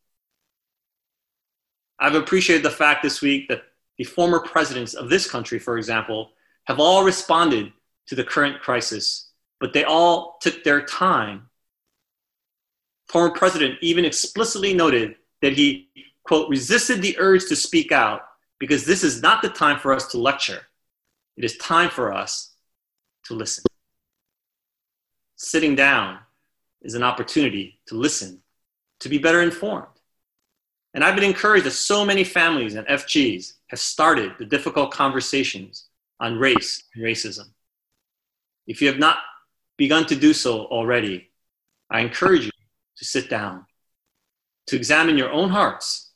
I've 1.98 2.14
appreciated 2.14 2.64
the 2.64 2.70
fact 2.70 3.02
this 3.02 3.20
week 3.20 3.48
that 3.48 3.62
the 3.98 4.04
former 4.04 4.40
presidents 4.40 4.94
of 4.94 5.08
this 5.08 5.30
country, 5.30 5.58
for 5.58 5.78
example, 5.78 6.30
have 6.64 6.80
all 6.80 7.04
responded 7.04 7.72
to 8.06 8.14
the 8.14 8.24
current 8.24 8.60
crisis, 8.60 9.30
but 9.60 9.72
they 9.72 9.84
all 9.84 10.38
took 10.40 10.64
their 10.64 10.84
time. 10.84 11.48
Former 13.08 13.34
president 13.34 13.78
even 13.82 14.04
explicitly 14.04 14.74
noted 14.74 15.16
that 15.42 15.52
he 15.52 15.90
quote, 16.24 16.48
resisted 16.48 17.02
the 17.02 17.16
urge 17.18 17.46
to 17.46 17.56
speak 17.56 17.92
out 17.92 18.22
because 18.58 18.86
this 18.86 19.04
is 19.04 19.22
not 19.22 19.42
the 19.42 19.48
time 19.48 19.78
for 19.78 19.92
us 19.92 20.06
to 20.08 20.18
lecture. 20.18 20.62
It 21.36 21.44
is 21.44 21.56
time 21.58 21.90
for 21.90 22.12
us 22.12 22.54
to 23.24 23.34
listen. 23.34 23.64
Sitting 25.42 25.74
down 25.74 26.20
is 26.82 26.94
an 26.94 27.02
opportunity 27.02 27.80
to 27.86 27.96
listen, 27.96 28.40
to 29.00 29.08
be 29.08 29.18
better 29.18 29.42
informed. 29.42 29.86
And 30.94 31.02
I've 31.02 31.16
been 31.16 31.24
encouraged 31.24 31.66
that 31.66 31.72
so 31.72 32.04
many 32.04 32.22
families 32.22 32.76
and 32.76 32.86
FGs 32.86 33.54
have 33.66 33.80
started 33.80 34.32
the 34.38 34.46
difficult 34.46 34.92
conversations 34.92 35.88
on 36.20 36.38
race 36.38 36.84
and 36.94 37.02
racism. 37.02 37.48
If 38.68 38.80
you 38.80 38.86
have 38.86 39.00
not 39.00 39.16
begun 39.76 40.06
to 40.06 40.16
do 40.16 40.32
so 40.32 40.66
already, 40.66 41.30
I 41.90 42.00
encourage 42.00 42.44
you 42.44 42.52
to 42.96 43.04
sit 43.04 43.28
down, 43.28 43.66
to 44.68 44.76
examine 44.76 45.18
your 45.18 45.32
own 45.32 45.48
hearts, 45.48 46.12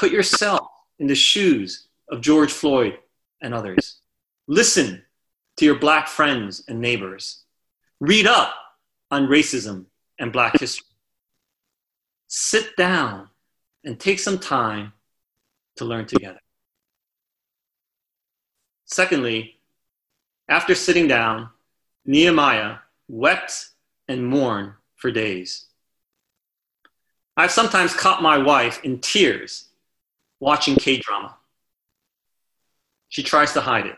Put 0.00 0.12
yourself 0.12 0.66
in 0.98 1.08
the 1.08 1.14
shoes 1.14 1.88
of 2.08 2.22
George 2.22 2.50
Floyd 2.50 2.96
and 3.42 3.52
others. 3.52 3.98
Listen 4.46 5.02
to 5.58 5.66
your 5.66 5.74
black 5.74 6.08
friends 6.08 6.64
and 6.68 6.80
neighbors. 6.80 7.39
Read 8.00 8.26
up 8.26 8.54
on 9.10 9.28
racism 9.28 9.86
and 10.18 10.32
black 10.32 10.58
history. 10.58 10.86
Sit 12.28 12.76
down 12.76 13.28
and 13.84 13.98
take 14.00 14.18
some 14.18 14.38
time 14.38 14.92
to 15.76 15.84
learn 15.84 16.06
together. 16.06 16.40
Secondly, 18.86 19.56
after 20.48 20.74
sitting 20.74 21.06
down, 21.06 21.50
Nehemiah 22.04 22.76
wept 23.08 23.68
and 24.08 24.26
mourned 24.26 24.72
for 24.96 25.10
days. 25.10 25.66
I've 27.36 27.50
sometimes 27.50 27.94
caught 27.94 28.22
my 28.22 28.38
wife 28.38 28.80
in 28.84 28.98
tears 28.98 29.68
watching 30.40 30.76
K 30.76 30.98
drama. 30.98 31.36
She 33.08 33.22
tries 33.22 33.52
to 33.52 33.60
hide 33.60 33.86
it. 33.86 33.96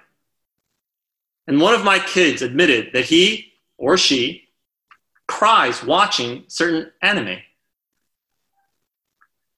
And 1.47 1.61
one 1.61 1.75
of 1.75 1.85
my 1.85 1.99
kids 1.99 2.43
admitted 2.43 2.93
that 2.93 3.05
he 3.05 3.52
or 3.83 3.99
she 3.99 4.49
cries 5.27 5.83
watching 5.83 6.45
certain 6.47 6.93
anime. 7.03 7.39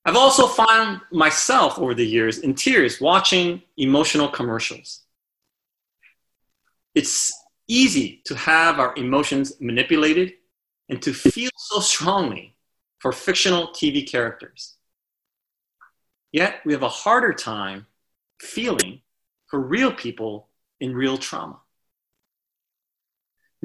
I've 0.06 0.16
also 0.16 0.46
found 0.46 1.02
myself 1.12 1.78
over 1.78 1.94
the 1.94 2.06
years 2.06 2.38
in 2.38 2.54
tears 2.54 3.02
watching 3.02 3.62
emotional 3.76 4.28
commercials. 4.28 5.02
It's 6.94 7.32
easy 7.68 8.22
to 8.24 8.34
have 8.34 8.78
our 8.78 8.94
emotions 8.96 9.60
manipulated 9.60 10.32
and 10.88 11.02
to 11.02 11.12
feel 11.12 11.50
so 11.56 11.80
strongly 11.80 12.56
for 13.00 13.12
fictional 13.12 13.68
TV 13.68 14.10
characters. 14.10 14.76
Yet 16.32 16.60
we 16.64 16.72
have 16.72 16.82
a 16.82 16.88
harder 16.88 17.34
time 17.34 17.86
feeling 18.40 19.02
for 19.48 19.60
real 19.60 19.92
people 19.92 20.48
in 20.80 20.94
real 20.94 21.18
trauma. 21.18 21.60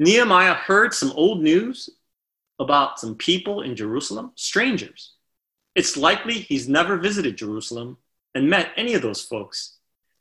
Nehemiah 0.00 0.54
heard 0.54 0.94
some 0.94 1.12
old 1.12 1.42
news 1.42 1.90
about 2.58 2.98
some 2.98 3.16
people 3.16 3.60
in 3.60 3.76
Jerusalem, 3.76 4.32
strangers. 4.34 5.12
It's 5.74 5.94
likely 5.94 6.32
he's 6.32 6.66
never 6.66 6.96
visited 6.96 7.36
Jerusalem 7.36 7.98
and 8.34 8.48
met 8.48 8.70
any 8.78 8.94
of 8.94 9.02
those 9.02 9.22
folks, 9.22 9.76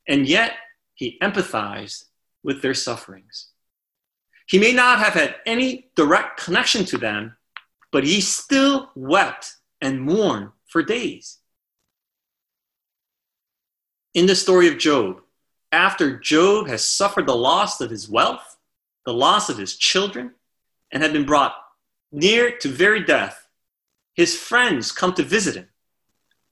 and 0.06 0.28
yet 0.28 0.56
he 0.96 1.18
empathized 1.24 2.04
with 2.44 2.62
their 2.62 2.74
sufferings. 2.74 3.52
He 4.48 4.60
may 4.60 4.74
not 4.74 5.00
have 5.00 5.14
had 5.14 5.38
any 5.46 5.90
direct 5.96 6.44
connection 6.44 6.84
to 6.84 6.98
them, 6.98 7.38
but 7.90 8.04
he 8.04 8.20
still 8.20 8.92
wept 8.96 9.56
and 9.80 10.02
mourned 10.02 10.50
for 10.68 10.84
days. 10.84 11.38
In 14.14 14.26
the 14.26 14.36
story 14.36 14.68
of 14.68 14.78
Job, 14.78 15.22
after 15.72 16.20
Job 16.20 16.68
has 16.68 16.84
suffered 16.84 17.28
the 17.28 17.36
loss 17.36 17.80
of 17.80 17.90
his 17.90 18.10
wealth, 18.10 18.58
the 19.06 19.14
loss 19.14 19.50
of 19.50 19.58
his 19.58 19.76
children, 19.76 20.34
and 20.92 21.04
had 21.04 21.14
been 21.14 21.26
brought 21.26 21.56
near 22.12 22.58
to 22.58 22.68
very 22.68 23.04
death, 23.04 23.48
his 24.14 24.36
friends 24.36 24.92
come 24.92 25.14
to 25.14 25.24
visit 25.24 25.56
him. 25.56 25.68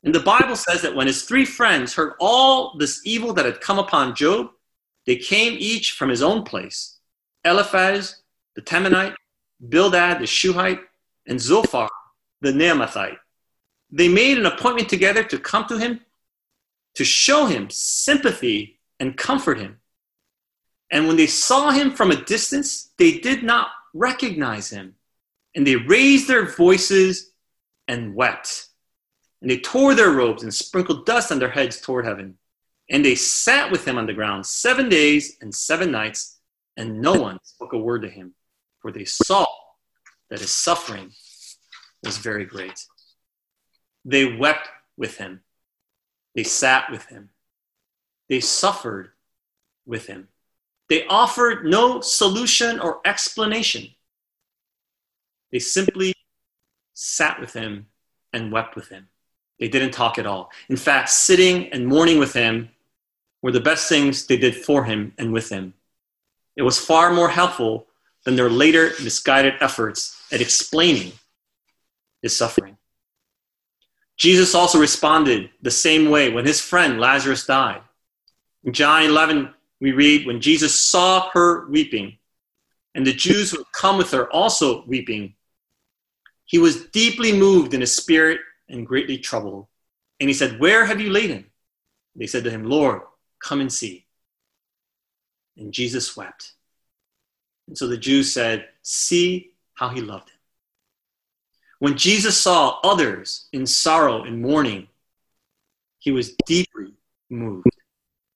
And 0.04 0.14
the 0.14 0.20
Bible 0.20 0.56
says 0.56 0.82
that 0.84 0.96
when 0.96 1.08
his 1.08 1.24
three 1.24 1.46
friends 1.46 1.94
heard 1.94 2.14
all 2.20 2.78
this 2.78 3.02
evil 3.04 3.34
that 3.34 3.46
had 3.46 3.62
come 3.62 3.80
upon 3.80 4.16
Job, 4.16 4.52
they 5.06 5.16
came 5.16 5.56
each 5.58 5.92
from 5.92 6.10
his 6.10 6.22
own 6.22 6.44
place 6.44 7.00
Eliphaz, 7.44 8.22
the 8.56 8.62
Temanite, 8.62 9.16
Bildad, 9.70 10.20
the 10.20 10.28
Shuhite, 10.28 10.82
and 11.26 11.40
Zophar, 11.40 11.90
the 12.42 12.52
Naamathite. 12.52 13.18
They 13.90 14.08
made 14.08 14.38
an 14.38 14.46
appointment 14.46 14.90
together 14.90 15.24
to 15.24 15.40
come 15.40 15.66
to 15.66 15.78
him 15.78 16.02
to 16.96 17.06
show 17.06 17.46
him 17.46 17.70
sympathy 17.70 18.80
and 19.00 19.16
comfort 19.16 19.60
him. 19.60 19.78
And 20.92 21.08
when 21.08 21.18
they 21.18 21.28
saw 21.28 21.72
him 21.72 21.92
from 21.92 22.12
a 22.12 22.24
distance, 22.24 22.92
they 22.98 23.20
did 23.20 23.44
not 23.44 23.70
recognize 23.94 24.70
him. 24.70 24.96
And 25.56 25.66
they 25.66 25.76
raised 25.76 26.28
their 26.28 26.46
voices 26.46 27.32
and 27.88 28.16
wept. 28.16 28.68
And 29.42 29.52
they 29.52 29.60
tore 29.60 29.96
their 29.96 30.12
robes 30.12 30.44
and 30.44 30.54
sprinkled 30.54 31.06
dust 31.06 31.32
on 31.32 31.40
their 31.40 31.50
heads 31.50 31.82
toward 31.82 32.06
heaven. 32.06 32.38
And 32.90 33.04
they 33.04 33.16
sat 33.16 33.72
with 33.72 33.86
him 33.86 33.98
on 33.98 34.06
the 34.06 34.14
ground 34.14 34.46
seven 34.46 34.88
days 34.90 35.38
and 35.42 35.54
seven 35.54 35.92
nights, 35.92 36.40
and 36.78 37.02
no 37.02 37.14
one 37.22 37.40
spoke 37.44 37.74
a 37.74 37.78
word 37.78 38.04
to 38.04 38.10
him, 38.10 38.34
for 38.80 38.92
they 38.92 39.06
saw 39.06 39.46
that 40.30 40.40
his 40.40 40.52
suffering 40.52 41.12
was 42.04 42.18
very 42.18 42.46
great. 42.46 42.86
They 44.06 44.38
wept 44.38 44.70
with 44.96 45.18
him, 45.18 45.42
they 46.34 46.44
sat 46.44 46.90
with 46.92 47.06
him, 47.08 47.30
they 48.30 48.40
suffered 48.40 49.12
with 49.86 50.08
him. 50.08 50.30
They 50.90 51.06
offered 51.08 51.66
no 51.66 52.02
solution 52.02 52.80
or 52.80 53.02
explanation. 53.06 53.90
They 55.52 55.60
simply 55.60 56.14
sat 56.94 57.40
with 57.40 57.54
him 57.54 57.88
and 58.34 58.52
wept 58.52 58.76
with 58.76 58.90
him. 58.90 59.08
They 59.60 59.68
didn't 59.68 59.92
talk 59.92 60.18
at 60.18 60.26
all. 60.26 60.52
In 60.70 60.78
fact, 60.78 61.10
sitting 61.10 61.72
and 61.74 61.88
mourning 61.88 62.20
with 62.20 62.34
him 62.34 62.70
were 63.42 63.52
the 63.52 63.60
best 63.60 63.90
things 63.90 64.26
they 64.26 64.38
did 64.38 64.56
for 64.56 64.84
him 64.84 65.14
and 65.18 65.34
with 65.34 65.50
him. 65.50 65.74
It 66.56 66.64
was 66.64 66.80
far 66.80 67.12
more 67.12 67.30
helpful 67.30 67.88
than 68.24 68.36
their 68.36 68.50
later 68.50 68.92
misguided 69.04 69.56
efforts 69.62 70.22
at 70.32 70.42
explaining 70.42 71.14
his 72.22 72.36
suffering. 72.36 72.78
Jesus 74.18 74.56
also 74.56 74.80
responded 74.80 75.52
the 75.62 75.72
same 75.72 76.10
way 76.10 76.32
when 76.32 76.46
his 76.46 76.60
friend 76.60 77.00
Lazarus 77.00 77.46
died. 77.46 77.82
In 78.64 78.74
John 78.74 79.04
11, 79.04 79.54
we 79.80 79.92
read, 79.92 80.26
When 80.26 80.42
Jesus 80.42 80.80
saw 80.80 81.30
her 81.34 81.68
weeping, 81.68 82.18
and 82.96 83.06
the 83.06 83.14
Jews 83.14 83.52
who 83.52 83.58
had 83.58 83.72
come 83.74 83.98
with 83.98 84.12
her 84.12 84.32
also 84.32 84.84
weeping, 84.86 85.36
he 86.46 86.58
was 86.58 86.86
deeply 86.88 87.32
moved 87.32 87.74
in 87.74 87.82
his 87.82 87.96
spirit 87.96 88.40
and 88.70 88.88
greatly 88.88 89.18
troubled. 89.18 89.68
And 90.20 90.30
he 90.30 90.34
said, 90.34 90.60
Where 90.60 90.86
have 90.86 91.00
you 91.00 91.12
laid 91.12 91.30
him? 91.30 91.46
They 92.16 92.28
said 92.28 92.44
to 92.46 92.50
him, 92.50 92.66
Lord, 92.66 93.02
come 93.40 93.62
and 93.62 93.72
see. 93.72 94.06
And 95.58 95.72
Jesus 95.72 96.18
wept. 96.18 96.54
And 97.68 97.78
so 97.78 97.88
the 97.88 97.98
Jews 97.98 98.34
said, 98.34 98.68
See 98.82 99.52
how 99.76 99.90
he 99.90 100.02
loved 100.02 100.30
him. 100.30 100.38
When 101.80 101.98
Jesus 101.98 102.36
saw 102.36 102.80
others 102.84 103.48
in 103.54 103.68
sorrow 103.68 104.24
and 104.24 104.42
mourning, 104.42 104.88
he 106.00 106.12
was 106.12 106.34
deeply 106.48 106.94
moved. 107.30 107.68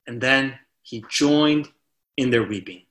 And 0.06 0.22
then 0.22 0.60
he 0.92 1.06
joined 1.10 1.70
in 2.18 2.32
their 2.32 2.44
weeping. 2.44 2.82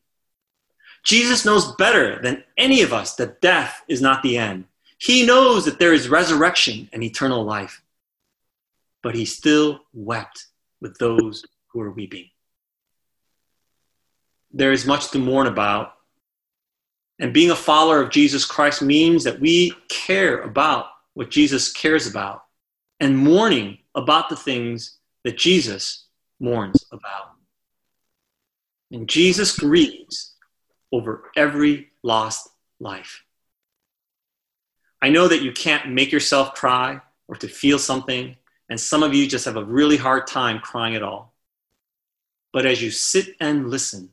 Jesus 1.05 1.45
knows 1.45 1.77
better 1.77 2.19
than 2.23 2.45
any 2.57 2.81
of 2.81 2.95
us 2.95 3.15
that 3.17 3.43
death 3.43 3.83
is 3.89 4.01
not 4.01 4.23
the 4.23 4.39
end. 4.39 4.65
He 4.97 5.27
knows 5.27 5.67
that 5.67 5.79
there 5.79 5.93
is 5.93 6.09
resurrection 6.09 6.89
and 6.95 7.03
eternal 7.03 7.45
life. 7.45 7.83
But 9.03 9.15
he 9.15 9.27
still 9.27 9.81
wept 9.93 10.47
with 10.81 10.97
those 10.97 11.45
who 11.69 11.83
are 11.83 11.91
weeping. 11.91 12.31
There 14.51 14.73
is 14.73 14.87
much 14.87 15.11
to 15.11 15.19
mourn 15.19 15.47
about. 15.47 15.93
And 17.19 17.35
being 17.35 17.51
a 17.51 17.57
follower 17.57 18.01
of 18.01 18.11
Jesus 18.11 18.47
Christ 18.47 18.81
means 18.81 19.25
that 19.25 19.41
we 19.41 19.75
care 19.89 20.41
about 20.41 20.87
what 21.13 21.31
Jesus 21.31 21.71
cares 21.71 22.07
about 22.07 22.45
and 22.99 23.19
mourning 23.19 23.77
about 23.95 24.31
the 24.31 24.37
things 24.37 24.97
that 25.25 25.37
Jesus 25.37 26.07
mourns 26.39 26.87
about. 26.91 27.40
And 28.91 29.09
Jesus 29.09 29.57
grieves 29.57 30.35
over 30.93 31.31
every 31.37 31.91
lost 32.03 32.49
life. 32.81 33.25
I 35.03 35.11
know 35.11 35.29
that 35.29 35.43
you 35.43 35.53
can't 35.53 35.91
make 35.91 36.13
yourself 36.13 36.55
cry 36.55 37.01
or 37.29 37.37
to 37.37 37.49
feel 37.49 37.79
something, 37.79 38.37
and 38.69 38.81
some 38.81 39.03
of 39.03 39.15
you 39.15 39.27
just 39.27 39.45
have 39.45 39.57
a 39.57 39.65
really 39.65 39.97
hard 39.97 40.27
time 40.27 40.59
crying 40.59 40.97
at 40.97 41.03
all. 41.03 41.33
But 42.53 42.67
as 42.67 42.83
you 42.83 42.91
sit 42.91 43.37
and 43.41 43.71
listen, 43.71 44.11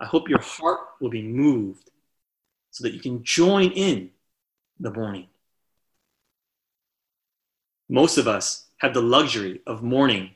I 0.00 0.06
hope 0.06 0.28
your 0.28 0.40
heart 0.40 0.80
will 1.00 1.10
be 1.10 1.22
moved 1.22 1.90
so 2.72 2.82
that 2.82 2.92
you 2.92 3.00
can 3.00 3.22
join 3.22 3.70
in 3.70 4.10
the 4.80 4.90
mourning. 4.90 5.28
Most 7.88 8.18
of 8.18 8.26
us 8.26 8.66
have 8.78 8.92
the 8.92 9.02
luxury 9.02 9.60
of 9.66 9.82
mourning 9.82 10.30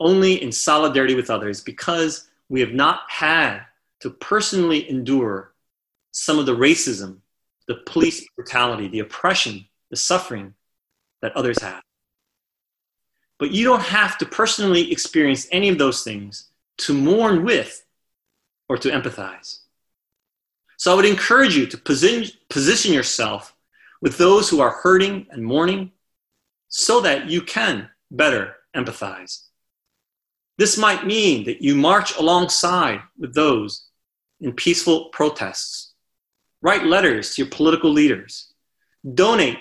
only 0.00 0.42
in 0.42 0.50
solidarity 0.50 1.14
with 1.14 1.28
others 1.28 1.60
because 1.60 2.27
we 2.48 2.60
have 2.60 2.72
not 2.72 3.00
had 3.08 3.60
to 4.00 4.10
personally 4.10 4.88
endure 4.88 5.52
some 6.12 6.38
of 6.38 6.46
the 6.46 6.56
racism, 6.56 7.18
the 7.66 7.76
police 7.86 8.26
brutality, 8.36 8.88
the 8.88 9.00
oppression, 9.00 9.66
the 9.90 9.96
suffering 9.96 10.54
that 11.22 11.36
others 11.36 11.60
have. 11.60 11.82
But 13.38 13.50
you 13.50 13.64
don't 13.64 13.82
have 13.82 14.18
to 14.18 14.26
personally 14.26 14.90
experience 14.90 15.46
any 15.52 15.68
of 15.68 15.78
those 15.78 16.02
things 16.02 16.48
to 16.78 16.94
mourn 16.94 17.44
with 17.44 17.84
or 18.68 18.78
to 18.78 18.90
empathize. 18.90 19.60
So 20.76 20.92
I 20.92 20.94
would 20.94 21.04
encourage 21.04 21.56
you 21.56 21.66
to 21.66 21.76
position 21.76 22.92
yourself 22.92 23.54
with 24.00 24.16
those 24.16 24.48
who 24.48 24.60
are 24.60 24.70
hurting 24.70 25.26
and 25.30 25.44
mourning 25.44 25.92
so 26.68 27.00
that 27.00 27.28
you 27.28 27.42
can 27.42 27.90
better 28.10 28.54
empathize. 28.76 29.47
This 30.58 30.76
might 30.76 31.06
mean 31.06 31.44
that 31.44 31.62
you 31.62 31.76
march 31.76 32.16
alongside 32.16 33.00
with 33.16 33.32
those 33.32 33.86
in 34.40 34.52
peaceful 34.52 35.06
protests, 35.10 35.94
write 36.62 36.84
letters 36.84 37.34
to 37.34 37.42
your 37.42 37.50
political 37.50 37.92
leaders, 37.92 38.52
donate 39.14 39.58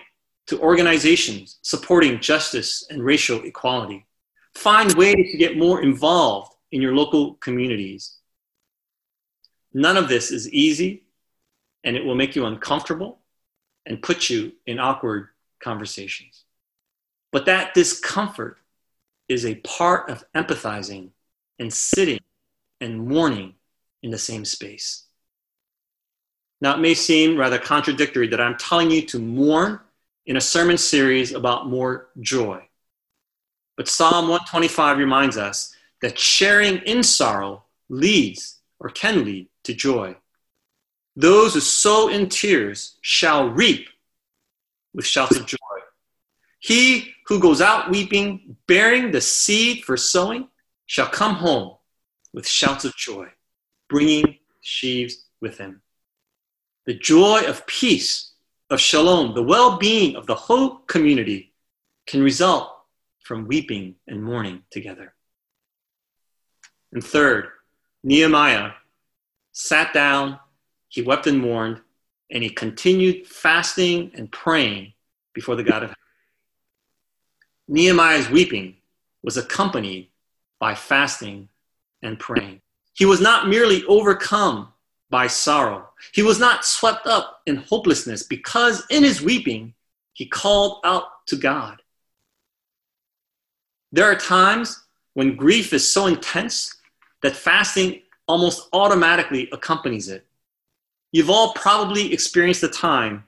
to 0.47 0.59
organizations 0.59 1.59
supporting 1.61 2.19
justice 2.19 2.85
and 2.89 3.03
racial 3.03 3.43
equality. 3.43 4.07
Find 4.55 4.91
ways 4.95 5.31
to 5.31 5.37
get 5.37 5.57
more 5.57 5.83
involved 5.83 6.55
in 6.71 6.81
your 6.81 6.95
local 6.95 7.35
communities. 7.35 8.15
None 9.73 9.97
of 9.97 10.09
this 10.09 10.31
is 10.31 10.51
easy, 10.51 11.03
and 11.83 11.95
it 11.95 12.03
will 12.03 12.15
make 12.15 12.35
you 12.35 12.45
uncomfortable 12.45 13.19
and 13.85 14.01
put 14.01 14.31
you 14.31 14.53
in 14.65 14.79
awkward 14.79 15.27
conversations. 15.63 16.43
But 17.31 17.45
that 17.45 17.75
discomfort 17.75 18.57
is 19.27 19.45
a 19.45 19.55
part 19.55 20.09
of 20.09 20.23
empathizing 20.35 21.09
and 21.59 21.73
sitting 21.73 22.19
and 22.79 23.07
mourning 23.07 23.55
in 24.03 24.11
the 24.11 24.17
same 24.17 24.45
space. 24.45 25.03
Now, 26.61 26.75
it 26.75 26.79
may 26.79 26.93
seem 26.93 27.37
rather 27.37 27.59
contradictory 27.59 28.27
that 28.29 28.41
I'm 28.41 28.57
telling 28.57 28.89
you 28.89 29.03
to 29.07 29.19
mourn 29.19 29.79
in 30.25 30.37
a 30.37 30.41
sermon 30.41 30.77
series 30.77 31.33
about 31.33 31.67
more 31.67 32.09
joy. 32.19 32.67
But 33.75 33.87
Psalm 33.87 34.27
125 34.27 34.97
reminds 34.97 35.37
us 35.37 35.73
that 36.01 36.17
sharing 36.17 36.77
in 36.79 37.03
sorrow 37.03 37.63
leads 37.89 38.57
or 38.79 38.89
can 38.89 39.23
lead 39.23 39.47
to 39.63 39.73
joy. 39.73 40.15
Those 41.15 41.53
who 41.53 41.59
sow 41.59 42.09
in 42.09 42.29
tears 42.29 42.97
shall 43.01 43.49
reap 43.49 43.87
with 44.93 45.05
shouts 45.05 45.35
of 45.35 45.45
joy. 45.45 45.57
He 46.59 47.13
who 47.27 47.39
goes 47.39 47.61
out 47.61 47.89
weeping, 47.89 48.57
bearing 48.67 49.11
the 49.11 49.21
seed 49.21 49.83
for 49.83 49.97
sowing, 49.97 50.47
shall 50.85 51.07
come 51.07 51.35
home 51.35 51.75
with 52.33 52.47
shouts 52.47 52.85
of 52.85 52.95
joy, 52.95 53.27
bringing 53.89 54.37
sheaves 54.61 55.25
with 55.41 55.57
him. 55.57 55.81
The 56.85 56.93
joy 56.93 57.41
of 57.45 57.65
peace, 57.67 58.31
of 58.69 58.79
shalom, 58.79 59.33
the 59.33 59.43
well 59.43 59.77
being 59.77 60.15
of 60.15 60.25
the 60.25 60.35
whole 60.35 60.77
community 60.87 61.53
can 62.05 62.21
result 62.21 62.69
from 63.19 63.47
weeping 63.47 63.95
and 64.07 64.23
mourning 64.23 64.63
together. 64.71 65.13
And 66.91 67.03
third, 67.03 67.49
Nehemiah 68.03 68.71
sat 69.51 69.93
down, 69.93 70.39
he 70.87 71.01
wept 71.01 71.27
and 71.27 71.39
mourned, 71.39 71.81
and 72.31 72.43
he 72.43 72.49
continued 72.49 73.27
fasting 73.27 74.11
and 74.15 74.31
praying 74.31 74.93
before 75.33 75.55
the 75.55 75.63
God 75.63 75.83
of 75.83 75.89
heaven. 75.89 76.06
Nehemiah's 77.67 78.29
weeping 78.29 78.75
was 79.23 79.37
accompanied 79.37 80.09
by 80.59 80.73
fasting 80.75 81.49
and 82.01 82.19
praying. 82.19 82.61
He 82.93 83.05
was 83.05 83.21
not 83.21 83.47
merely 83.47 83.83
overcome 83.85 84.69
by 85.09 85.27
sorrow. 85.27 85.89
He 86.13 86.21
was 86.21 86.39
not 86.39 86.65
swept 86.65 87.07
up 87.07 87.41
in 87.45 87.57
hopelessness 87.57 88.23
because 88.23 88.85
in 88.89 89.03
his 89.03 89.21
weeping, 89.21 89.73
he 90.13 90.25
called 90.25 90.79
out 90.83 91.25
to 91.27 91.35
God. 91.35 91.81
There 93.91 94.05
are 94.05 94.15
times 94.15 94.83
when 95.13 95.35
grief 95.35 95.73
is 95.73 95.91
so 95.91 96.07
intense 96.07 96.75
that 97.21 97.35
fasting 97.35 98.01
almost 98.27 98.67
automatically 98.73 99.49
accompanies 99.51 100.09
it. 100.09 100.25
You've 101.11 101.29
all 101.29 101.53
probably 101.53 102.13
experienced 102.13 102.63
a 102.63 102.67
time, 102.67 103.23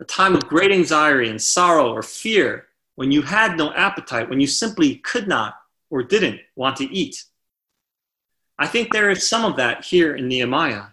a 0.00 0.04
time 0.04 0.34
of 0.34 0.46
great 0.46 0.70
anxiety 0.70 1.28
and 1.28 1.40
sorrow 1.40 1.92
or 1.92 2.02
fear 2.02 2.66
when 2.96 3.12
you 3.12 3.22
had 3.22 3.56
no 3.56 3.72
appetite, 3.72 4.28
when 4.28 4.40
you 4.40 4.46
simply 4.46 4.96
could 4.96 5.28
not 5.28 5.54
or 5.90 6.02
didn't 6.02 6.40
want 6.56 6.76
to 6.76 6.92
eat. 6.92 7.24
I 8.58 8.66
think 8.66 8.92
there 8.92 9.10
is 9.10 9.28
some 9.28 9.44
of 9.44 9.56
that 9.56 9.84
here 9.84 10.16
in 10.16 10.28
Nehemiah. 10.28 10.86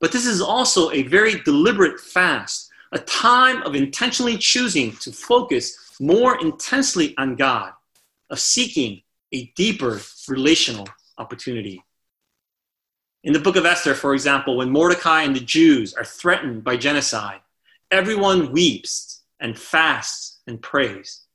But 0.00 0.12
this 0.12 0.26
is 0.26 0.40
also 0.40 0.90
a 0.90 1.02
very 1.04 1.40
deliberate 1.42 2.00
fast, 2.00 2.70
a 2.92 2.98
time 2.98 3.62
of 3.62 3.74
intentionally 3.74 4.36
choosing 4.36 4.92
to 4.96 5.12
focus 5.12 5.96
more 6.00 6.40
intensely 6.40 7.14
on 7.16 7.36
God, 7.36 7.72
of 8.30 8.40
seeking 8.40 9.02
a 9.32 9.52
deeper 9.56 10.00
relational 10.28 10.88
opportunity. 11.18 11.82
In 13.24 13.32
the 13.32 13.40
book 13.40 13.56
of 13.56 13.66
Esther, 13.66 13.94
for 13.94 14.14
example, 14.14 14.56
when 14.56 14.70
Mordecai 14.70 15.22
and 15.22 15.34
the 15.34 15.40
Jews 15.40 15.94
are 15.94 16.04
threatened 16.04 16.62
by 16.62 16.76
genocide, 16.76 17.40
everyone 17.90 18.52
weeps 18.52 19.22
and 19.40 19.58
fasts 19.58 20.40
and 20.46 20.62
prays. 20.62 21.25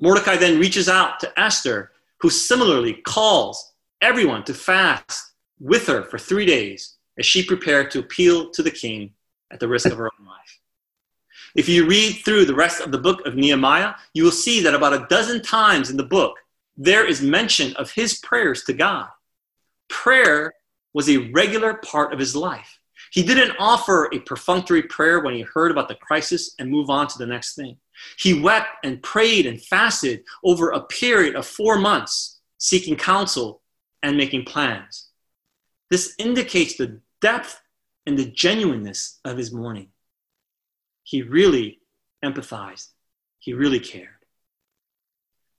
Mordecai 0.00 0.36
then 0.36 0.58
reaches 0.58 0.88
out 0.88 1.20
to 1.20 1.40
Esther, 1.40 1.92
who 2.20 2.30
similarly 2.30 2.94
calls 2.94 3.72
everyone 4.00 4.44
to 4.44 4.54
fast 4.54 5.32
with 5.58 5.86
her 5.86 6.02
for 6.02 6.18
three 6.18 6.46
days 6.46 6.96
as 7.18 7.24
she 7.24 7.42
prepared 7.42 7.90
to 7.90 8.00
appeal 8.00 8.50
to 8.50 8.62
the 8.62 8.70
king 8.70 9.12
at 9.50 9.60
the 9.60 9.68
risk 9.68 9.86
of 9.86 9.96
her 9.96 10.10
own 10.18 10.26
life. 10.26 10.60
If 11.54 11.68
you 11.68 11.86
read 11.86 12.20
through 12.24 12.44
the 12.44 12.54
rest 12.54 12.82
of 12.82 12.92
the 12.92 12.98
book 12.98 13.26
of 13.26 13.36
Nehemiah, 13.36 13.94
you 14.12 14.24
will 14.24 14.30
see 14.30 14.60
that 14.62 14.74
about 14.74 14.92
a 14.92 15.06
dozen 15.08 15.40
times 15.40 15.88
in 15.88 15.96
the 15.96 16.02
book, 16.02 16.36
there 16.76 17.06
is 17.06 17.22
mention 17.22 17.74
of 17.76 17.90
his 17.90 18.18
prayers 18.18 18.64
to 18.64 18.74
God. 18.74 19.08
Prayer 19.88 20.52
was 20.92 21.08
a 21.08 21.30
regular 21.32 21.74
part 21.74 22.12
of 22.12 22.18
his 22.18 22.36
life. 22.36 22.78
He 23.10 23.22
didn't 23.22 23.56
offer 23.58 24.10
a 24.12 24.18
perfunctory 24.20 24.82
prayer 24.82 25.20
when 25.20 25.34
he 25.34 25.42
heard 25.42 25.70
about 25.70 25.88
the 25.88 25.94
crisis 25.94 26.54
and 26.58 26.70
move 26.70 26.90
on 26.90 27.06
to 27.08 27.18
the 27.18 27.26
next 27.26 27.54
thing. 27.54 27.78
He 28.18 28.40
wept 28.40 28.68
and 28.84 29.02
prayed 29.02 29.46
and 29.46 29.62
fasted 29.62 30.24
over 30.44 30.70
a 30.70 30.80
period 30.80 31.34
of 31.34 31.46
four 31.46 31.78
months, 31.78 32.40
seeking 32.58 32.96
counsel 32.96 33.62
and 34.02 34.16
making 34.16 34.44
plans. 34.44 35.08
This 35.90 36.14
indicates 36.18 36.76
the 36.76 37.00
depth 37.20 37.60
and 38.06 38.18
the 38.18 38.26
genuineness 38.26 39.18
of 39.24 39.36
his 39.36 39.52
mourning. 39.52 39.88
He 41.02 41.22
really 41.22 41.80
empathized, 42.24 42.88
he 43.38 43.52
really 43.52 43.80
cared. 43.80 44.08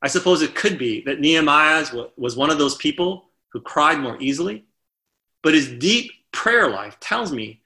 I 0.01 0.07
suppose 0.07 0.41
it 0.41 0.55
could 0.55 0.77
be 0.77 1.01
that 1.05 1.19
Nehemiah 1.19 1.85
was 2.17 2.35
one 2.35 2.49
of 2.49 2.57
those 2.57 2.75
people 2.75 3.29
who 3.51 3.61
cried 3.61 3.99
more 3.99 4.17
easily, 4.21 4.65
but 5.41 5.53
his 5.53 5.69
deep 5.69 6.11
prayer 6.31 6.69
life 6.69 6.99
tells 6.99 7.31
me 7.31 7.61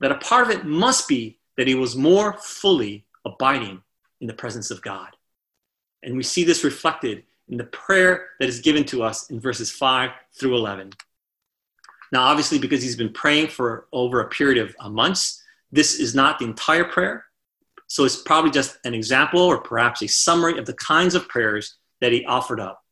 that 0.00 0.12
a 0.12 0.16
part 0.16 0.46
of 0.46 0.50
it 0.50 0.64
must 0.64 1.06
be 1.08 1.38
that 1.56 1.68
he 1.68 1.74
was 1.74 1.94
more 1.94 2.36
fully 2.38 3.04
abiding 3.24 3.82
in 4.20 4.26
the 4.26 4.34
presence 4.34 4.70
of 4.70 4.82
God. 4.82 5.16
And 6.02 6.16
we 6.16 6.22
see 6.22 6.44
this 6.44 6.64
reflected 6.64 7.24
in 7.48 7.56
the 7.56 7.64
prayer 7.64 8.28
that 8.40 8.48
is 8.48 8.60
given 8.60 8.84
to 8.84 9.02
us 9.02 9.30
in 9.30 9.40
verses 9.40 9.70
5 9.70 10.10
through 10.38 10.56
11. 10.56 10.92
Now, 12.12 12.22
obviously, 12.22 12.58
because 12.58 12.82
he's 12.82 12.96
been 12.96 13.12
praying 13.12 13.48
for 13.48 13.86
over 13.92 14.20
a 14.20 14.28
period 14.28 14.58
of 14.58 14.74
uh, 14.78 14.88
months, 14.88 15.42
this 15.70 15.98
is 15.98 16.14
not 16.14 16.38
the 16.38 16.46
entire 16.46 16.84
prayer. 16.84 17.24
So 17.86 18.04
it's 18.04 18.22
probably 18.22 18.50
just 18.50 18.78
an 18.84 18.94
example 18.94 19.40
or 19.40 19.58
perhaps 19.58 20.02
a 20.02 20.08
summary 20.08 20.58
of 20.58 20.66
the 20.66 20.74
kinds 20.74 21.14
of 21.14 21.28
prayers 21.28 21.76
that 22.00 22.12
he 22.12 22.24
offered 22.24 22.60
up. 22.60 22.82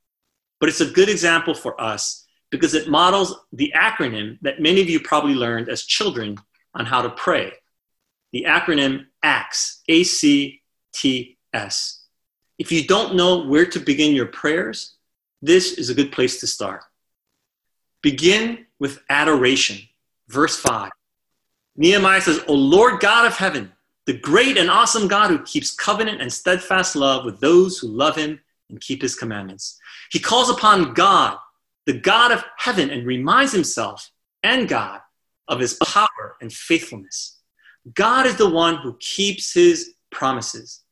But 0.58 0.68
it's 0.68 0.80
a 0.80 0.90
good 0.90 1.08
example 1.08 1.54
for 1.54 1.78
us 1.80 2.26
because 2.50 2.74
it 2.74 2.88
models 2.88 3.34
the 3.52 3.72
acronym 3.76 4.38
that 4.42 4.60
many 4.60 4.80
of 4.80 4.88
you 4.88 5.00
probably 5.00 5.34
learned 5.34 5.68
as 5.68 5.84
children 5.84 6.38
on 6.74 6.86
how 6.86 7.02
to 7.02 7.10
pray. 7.10 7.52
The 8.32 8.44
acronym 8.48 9.06
ACTS, 9.22 9.82
A 9.88 10.04
C 10.04 10.62
T 10.96 11.36
S. 11.52 12.04
If 12.58 12.72
you 12.72 12.86
don't 12.86 13.16
know 13.16 13.44
where 13.44 13.66
to 13.66 13.78
begin 13.78 14.14
your 14.14 14.26
prayers, 14.26 14.94
this 15.42 15.72
is 15.74 15.90
a 15.90 15.94
good 15.94 16.10
place 16.10 16.40
to 16.40 16.46
start. 16.46 16.82
Begin 18.02 18.66
with 18.78 19.00
adoration. 19.10 19.78
Verse 20.28 20.58
5. 20.58 20.90
Nehemiah 21.76 22.20
says, 22.20 22.40
O 22.48 22.54
Lord 22.54 23.00
God 23.00 23.26
of 23.26 23.36
heaven, 23.36 23.72
the 24.06 24.18
great 24.18 24.56
and 24.56 24.70
awesome 24.70 25.08
God 25.08 25.30
who 25.30 25.42
keeps 25.42 25.74
covenant 25.74 26.22
and 26.22 26.32
steadfast 26.32 26.96
love 26.96 27.24
with 27.24 27.40
those 27.40 27.78
who 27.78 27.88
love 27.88 28.16
him 28.16 28.40
and 28.70 28.80
keep 28.80 29.02
his 29.02 29.14
commandments. 29.14 29.78
He 30.10 30.18
calls 30.18 30.48
upon 30.48 30.94
God, 30.94 31.36
the 31.84 31.98
God 31.98 32.32
of 32.32 32.44
heaven, 32.56 32.90
and 32.90 33.06
reminds 33.06 33.52
himself 33.52 34.10
and 34.42 34.68
God 34.68 35.00
of 35.48 35.60
his 35.60 35.74
power 35.74 36.36
and 36.40 36.52
faithfulness. 36.52 37.40
God 37.94 38.26
is 38.26 38.36
the 38.36 38.48
one 38.48 38.76
who 38.76 38.96
keeps 38.98 39.52
his 39.52 39.94
promises 40.10 40.82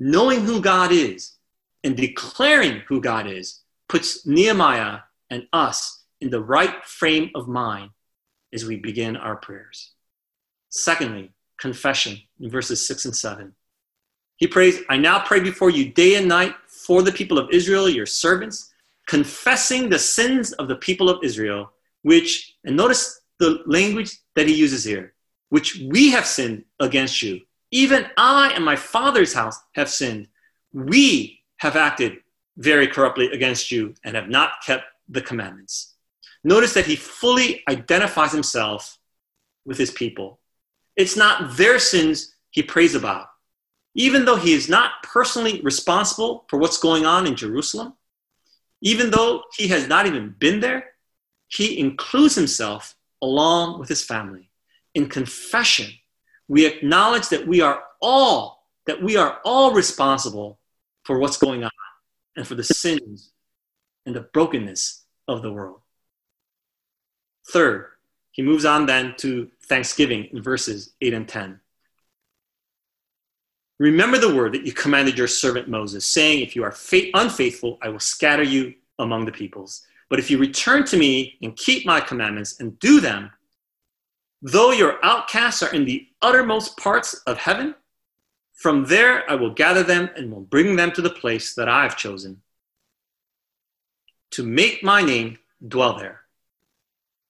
knowing 0.00 0.40
who 0.40 0.60
God 0.60 0.90
is 0.90 1.36
and 1.84 1.96
declaring 1.96 2.82
who 2.88 3.00
God 3.00 3.26
is 3.26 3.60
puts 3.88 4.26
Nehemiah 4.26 5.00
and 5.28 5.46
us 5.52 6.04
in 6.20 6.30
the 6.30 6.42
right 6.42 6.84
frame 6.84 7.30
of 7.34 7.46
mind 7.46 7.90
as 8.52 8.64
we 8.64 8.76
begin 8.76 9.16
our 9.16 9.36
prayers. 9.36 9.92
Secondly, 10.70 11.32
confession 11.58 12.18
in 12.40 12.50
verses 12.50 12.86
6 12.86 13.04
and 13.04 13.16
7. 13.16 13.54
He 14.38 14.46
prays, 14.46 14.80
I 14.88 14.96
now 14.96 15.20
pray 15.20 15.40
before 15.40 15.68
you 15.68 15.90
day 15.90 16.16
and 16.16 16.26
night 16.26 16.54
for 16.66 17.02
the 17.02 17.12
people 17.12 17.38
of 17.38 17.50
Israel, 17.50 17.88
your 17.88 18.06
servants, 18.06 18.72
confessing 19.06 19.90
the 19.90 19.98
sins 19.98 20.52
of 20.52 20.68
the 20.68 20.76
people 20.76 21.10
of 21.10 21.22
Israel, 21.22 21.72
which, 22.02 22.56
and 22.64 22.74
notice 22.74 23.20
the 23.38 23.62
language 23.66 24.16
that 24.34 24.48
he 24.48 24.54
uses 24.54 24.84
here, 24.84 25.12
which 25.50 25.82
we 25.90 26.10
have 26.10 26.26
sinned 26.26 26.64
against 26.78 27.20
you 27.20 27.42
even 27.70 28.06
I 28.16 28.52
and 28.54 28.64
my 28.64 28.76
father's 28.76 29.32
house 29.32 29.60
have 29.74 29.88
sinned. 29.88 30.28
We 30.72 31.40
have 31.58 31.76
acted 31.76 32.18
very 32.56 32.86
corruptly 32.86 33.30
against 33.32 33.70
you 33.70 33.94
and 34.04 34.16
have 34.16 34.28
not 34.28 34.62
kept 34.64 34.84
the 35.08 35.22
commandments. 35.22 35.94
Notice 36.42 36.74
that 36.74 36.86
he 36.86 36.96
fully 36.96 37.62
identifies 37.68 38.32
himself 38.32 38.98
with 39.64 39.78
his 39.78 39.90
people. 39.90 40.40
It's 40.96 41.16
not 41.16 41.56
their 41.56 41.78
sins 41.78 42.34
he 42.50 42.62
prays 42.62 42.94
about. 42.94 43.26
Even 43.94 44.24
though 44.24 44.36
he 44.36 44.52
is 44.52 44.68
not 44.68 45.02
personally 45.02 45.60
responsible 45.62 46.44
for 46.48 46.58
what's 46.58 46.78
going 46.78 47.04
on 47.06 47.26
in 47.26 47.36
Jerusalem, 47.36 47.94
even 48.80 49.10
though 49.10 49.42
he 49.56 49.68
has 49.68 49.88
not 49.88 50.06
even 50.06 50.34
been 50.38 50.60
there, 50.60 50.92
he 51.48 51.78
includes 51.78 52.34
himself 52.34 52.94
along 53.20 53.78
with 53.78 53.88
his 53.88 54.02
family. 54.02 54.46
in 54.94 55.08
confession, 55.08 55.88
we 56.50 56.66
acknowledge 56.66 57.28
that 57.28 57.46
we 57.46 57.60
are 57.60 57.84
all, 58.02 58.66
that 58.86 59.00
we 59.00 59.16
are 59.16 59.38
all 59.44 59.72
responsible 59.72 60.58
for 61.04 61.20
what's 61.20 61.36
going 61.36 61.62
on 61.62 61.70
and 62.36 62.44
for 62.44 62.56
the 62.56 62.64
sins 62.64 63.30
and 64.04 64.16
the 64.16 64.22
brokenness 64.22 65.04
of 65.28 65.42
the 65.42 65.52
world. 65.52 65.80
Third, 67.52 67.86
he 68.32 68.42
moves 68.42 68.64
on 68.64 68.86
then 68.86 69.14
to 69.18 69.48
thanksgiving 69.68 70.24
in 70.32 70.42
verses 70.42 70.92
8 71.00 71.14
and 71.14 71.28
10. 71.28 71.60
Remember 73.78 74.18
the 74.18 74.34
word 74.34 74.52
that 74.54 74.66
you 74.66 74.72
commanded 74.72 75.16
your 75.16 75.28
servant 75.28 75.68
Moses, 75.68 76.04
saying, 76.04 76.42
If 76.42 76.56
you 76.56 76.64
are 76.64 76.74
unfaithful, 77.14 77.78
I 77.80 77.90
will 77.90 78.00
scatter 78.00 78.42
you 78.42 78.74
among 78.98 79.24
the 79.24 79.32
peoples. 79.32 79.86
But 80.08 80.18
if 80.18 80.32
you 80.32 80.38
return 80.38 80.84
to 80.86 80.96
me 80.96 81.38
and 81.42 81.56
keep 81.56 81.86
my 81.86 82.00
commandments 82.00 82.58
and 82.58 82.76
do 82.80 83.00
them, 83.00 83.30
though 84.42 84.72
your 84.72 85.04
outcasts 85.04 85.62
are 85.62 85.72
in 85.72 85.84
the 85.84 86.06
uttermost 86.22 86.76
parts 86.76 87.14
of 87.26 87.38
heaven, 87.38 87.74
from 88.54 88.84
there 88.84 89.28
I 89.30 89.34
will 89.34 89.50
gather 89.50 89.82
them 89.82 90.10
and 90.16 90.30
will 90.30 90.42
bring 90.42 90.76
them 90.76 90.92
to 90.92 91.02
the 91.02 91.10
place 91.10 91.54
that 91.54 91.68
I 91.68 91.82
have 91.82 91.96
chosen 91.96 92.42
to 94.32 94.44
make 94.44 94.82
my 94.82 95.02
name 95.02 95.38
dwell 95.66 95.96
there. 95.98 96.20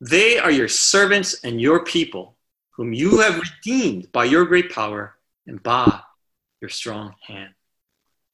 They 0.00 0.38
are 0.38 0.50
your 0.50 0.68
servants 0.68 1.42
and 1.44 1.60
your 1.60 1.84
people, 1.84 2.36
whom 2.70 2.92
you 2.92 3.20
have 3.20 3.40
redeemed 3.40 4.10
by 4.12 4.24
your 4.24 4.44
great 4.44 4.72
power 4.72 5.14
and 5.46 5.62
by 5.62 6.00
your 6.60 6.68
strong 6.68 7.14
hand. 7.26 7.54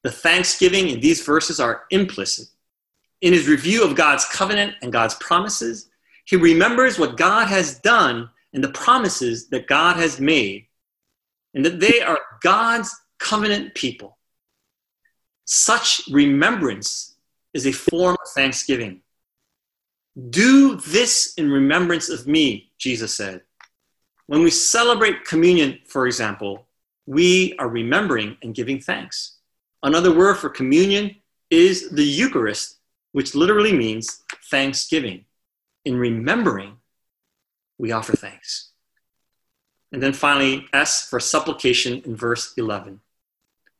The 0.02 0.10
thanksgiving 0.10 0.88
in 0.88 1.00
these 1.00 1.24
verses 1.24 1.58
are 1.58 1.84
implicit. 1.90 2.48
In 3.20 3.32
his 3.32 3.48
review 3.48 3.84
of 3.84 3.96
God's 3.96 4.24
covenant 4.24 4.74
and 4.82 4.92
God's 4.92 5.14
promises, 5.14 5.88
he 6.24 6.36
remembers 6.36 6.98
what 6.98 7.16
God 7.16 7.48
has 7.48 7.78
done 7.78 8.30
and 8.56 8.64
the 8.64 8.70
promises 8.70 9.48
that 9.50 9.66
God 9.66 9.96
has 9.96 10.18
made, 10.18 10.66
and 11.52 11.64
that 11.66 11.78
they 11.78 12.00
are 12.00 12.18
God's 12.42 12.90
covenant 13.18 13.74
people. 13.74 14.16
Such 15.44 16.00
remembrance 16.10 17.16
is 17.52 17.66
a 17.66 17.72
form 17.72 18.16
of 18.20 18.28
thanksgiving. 18.34 19.02
Do 20.30 20.76
this 20.76 21.34
in 21.34 21.50
remembrance 21.50 22.08
of 22.08 22.26
me, 22.26 22.72
Jesus 22.78 23.14
said. 23.14 23.42
When 24.26 24.42
we 24.42 24.50
celebrate 24.50 25.26
communion, 25.26 25.80
for 25.86 26.06
example, 26.06 26.66
we 27.04 27.54
are 27.58 27.68
remembering 27.68 28.38
and 28.42 28.54
giving 28.54 28.80
thanks. 28.80 29.36
Another 29.82 30.16
word 30.16 30.36
for 30.38 30.48
communion 30.48 31.14
is 31.50 31.90
the 31.90 32.02
Eucharist, 32.02 32.78
which 33.12 33.34
literally 33.34 33.74
means 33.74 34.22
thanksgiving. 34.50 35.26
In 35.84 35.98
remembering, 35.98 36.78
we 37.78 37.92
offer 37.92 38.16
thanks. 38.16 38.70
And 39.92 40.02
then 40.02 40.12
finally, 40.12 40.66
S 40.72 41.08
for 41.08 41.20
supplication 41.20 42.02
in 42.04 42.16
verse 42.16 42.54
11. 42.56 43.00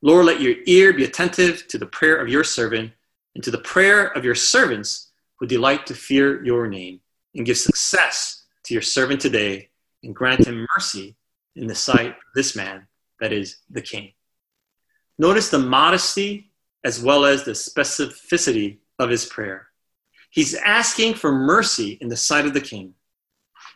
Lord, 0.03 0.27
let 0.27 0.41
your 0.41 0.55
ear 0.67 0.93
be 0.93 1.05
attentive 1.05 1.67
to 1.69 1.79
the 1.79 1.87
prayer 1.87 2.17
of 2.17 2.29
your 2.29 2.45
servant 2.45 2.93
and 3.35 3.43
to 3.45 3.51
the 3.51 3.59
prayer 3.59 4.07
of 4.17 4.25
your 4.25 4.35
servants 4.35 5.11
who 5.39 5.47
delight 5.47 5.87
to 5.87 5.95
fear 5.95 6.43
your 6.45 6.67
name, 6.67 7.01
and 7.35 7.45
give 7.45 7.59
success 7.59 8.45
to 8.65 8.73
your 8.73 8.83
servant 8.83 9.21
today, 9.21 9.69
and 10.03 10.17
grant 10.17 10.47
him 10.47 10.67
mercy 10.75 11.15
in 11.55 11.67
the 11.67 11.75
sight 11.75 12.09
of 12.09 12.15
this 12.35 12.57
man 12.57 12.87
that 13.21 13.33
is 13.33 13.59
the 13.71 13.83
king. 13.83 14.13
Notice 15.19 15.51
the 15.51 15.59
modesty 15.59 16.51
as 16.85 17.03
well 17.03 17.25
as 17.25 17.45
the 17.45 17.53
specificity 17.53 18.79
of 18.99 19.11
his 19.11 19.27
prayer. 19.27 19.67
He's 20.31 20.55
asking 20.55 21.15
for 21.15 21.33
mercy 21.33 21.99
in 22.01 22.09
the 22.09 22.17
sight 22.17 22.47
of 22.47 22.55
the 22.55 22.61
king. 22.61 22.95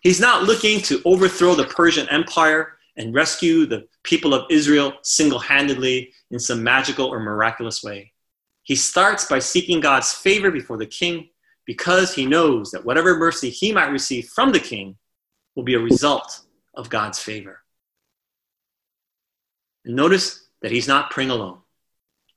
He's 0.00 0.20
not 0.20 0.44
looking 0.44 0.80
to 0.82 1.02
overthrow 1.04 1.54
the 1.54 1.64
Persian 1.64 2.08
Empire 2.08 2.78
and 2.96 3.14
rescue 3.14 3.66
the 3.66 3.86
people 4.02 4.34
of 4.34 4.46
Israel 4.50 4.94
single 5.02 5.38
handedly 5.38 6.12
in 6.30 6.38
some 6.38 6.62
magical 6.62 7.06
or 7.06 7.20
miraculous 7.20 7.82
way. 7.82 8.12
He 8.62 8.76
starts 8.76 9.24
by 9.26 9.38
seeking 9.38 9.80
God's 9.80 10.12
favor 10.12 10.50
before 10.50 10.78
the 10.78 10.86
king 10.86 11.28
because 11.66 12.14
he 12.14 12.26
knows 12.26 12.70
that 12.70 12.84
whatever 12.84 13.16
mercy 13.16 13.50
he 13.50 13.72
might 13.72 13.90
receive 13.90 14.28
from 14.28 14.52
the 14.52 14.60
king 14.60 14.96
will 15.54 15.64
be 15.64 15.74
a 15.74 15.80
result 15.80 16.40
of 16.74 16.88
God's 16.88 17.18
favor. 17.18 17.60
And 19.84 19.96
notice 19.96 20.48
that 20.62 20.72
he's 20.72 20.88
not 20.88 21.10
praying 21.10 21.30
alone. 21.30 21.58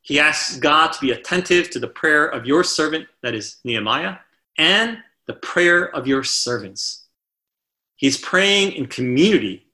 He 0.01 0.19
asks 0.19 0.57
God 0.57 0.91
to 0.93 1.01
be 1.01 1.11
attentive 1.11 1.69
to 1.71 1.79
the 1.79 1.87
prayer 1.87 2.25
of 2.25 2.45
your 2.45 2.63
servant, 2.63 3.07
that 3.21 3.33
is 3.33 3.57
Nehemiah, 3.63 4.17
and 4.57 4.97
the 5.27 5.33
prayer 5.33 5.95
of 5.95 6.07
your 6.07 6.23
servants. 6.23 7.02
He's 8.03 8.17
praying 8.17 8.73
in 8.73 8.87
community 8.87 9.65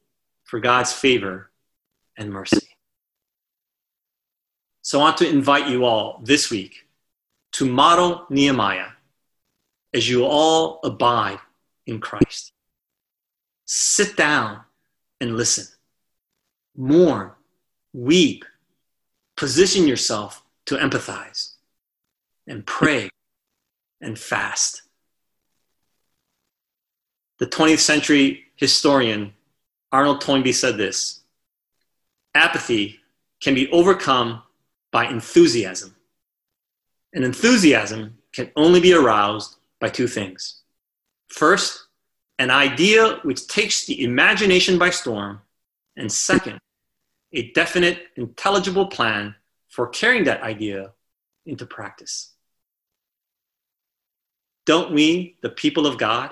for 0.43 0.59
God's 0.59 0.93
favor 0.93 1.49
and 2.15 2.29
mercy. 2.29 2.67
So 4.83 4.99
I 4.99 5.01
want 5.05 5.17
to 5.17 5.27
invite 5.27 5.67
you 5.67 5.83
all 5.83 6.21
this 6.23 6.51
week 6.51 6.85
to 7.53 7.65
model 7.65 8.27
Nehemiah 8.29 8.89
as 9.95 10.07
you 10.07 10.25
all 10.25 10.79
abide 10.83 11.39
in 11.87 11.99
Christ. 11.99 12.51
Sit 13.65 14.15
down 14.15 14.59
and 15.19 15.35
listen. 15.35 15.65
Mourn 16.77 17.31
weep, 17.93 18.45
position 19.37 19.87
yourself 19.87 20.43
to 20.67 20.75
empathize, 20.75 21.53
and 22.45 22.63
pray 22.63 23.09
and 23.99 24.19
fast. 24.19 24.83
The 27.39 27.47
20th 27.47 27.79
century 27.79 28.45
historian 28.55 29.33
Arnold 29.91 30.21
Toynbee 30.21 30.53
said 30.53 30.77
this 30.77 31.21
apathy 32.35 32.99
can 33.41 33.55
be 33.55 33.71
overcome 33.71 34.43
by 34.91 35.05
enthusiasm. 35.05 35.95
And 37.13 37.23
enthusiasm 37.23 38.17
can 38.33 38.51
only 38.55 38.79
be 38.79 38.93
aroused 38.93 39.55
by 39.79 39.89
two 39.89 40.07
things. 40.07 40.61
First, 41.29 41.87
an 42.37 42.51
idea 42.51 43.19
which 43.23 43.47
takes 43.47 43.85
the 43.85 44.03
imagination 44.03 44.77
by 44.77 44.89
storm, 44.89 45.41
and 45.95 46.11
second, 46.11 46.59
a 47.33 47.51
definite, 47.51 48.07
intelligible 48.15 48.87
plan 48.87 49.35
for 49.69 49.87
carrying 49.87 50.23
that 50.25 50.41
idea 50.41 50.91
into 51.45 51.65
practice. 51.65 52.33
Don't 54.65 54.93
we, 54.93 55.37
the 55.41 55.49
people 55.49 55.87
of 55.87 55.97
God, 55.97 56.31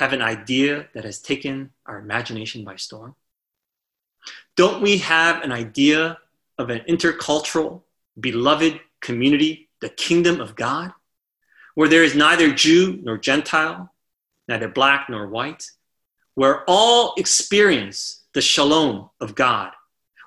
have 0.00 0.12
an 0.12 0.22
idea 0.22 0.88
that 0.94 1.04
has 1.04 1.20
taken 1.20 1.70
our 1.86 1.98
imagination 1.98 2.64
by 2.64 2.76
storm? 2.76 3.14
Don't 4.56 4.82
we 4.82 4.98
have 4.98 5.42
an 5.42 5.52
idea 5.52 6.18
of 6.58 6.70
an 6.70 6.80
intercultural, 6.88 7.82
beloved 8.18 8.80
community, 9.00 9.68
the 9.80 9.88
kingdom 9.88 10.40
of 10.40 10.56
God, 10.56 10.92
where 11.74 11.88
there 11.88 12.04
is 12.04 12.14
neither 12.14 12.52
Jew 12.52 12.98
nor 13.02 13.16
Gentile, 13.16 13.92
neither 14.48 14.68
black 14.68 15.08
nor 15.08 15.28
white, 15.28 15.70
where 16.34 16.64
all 16.66 17.14
experience 17.16 18.24
the 18.34 18.42
shalom 18.42 19.10
of 19.20 19.34
God 19.34 19.70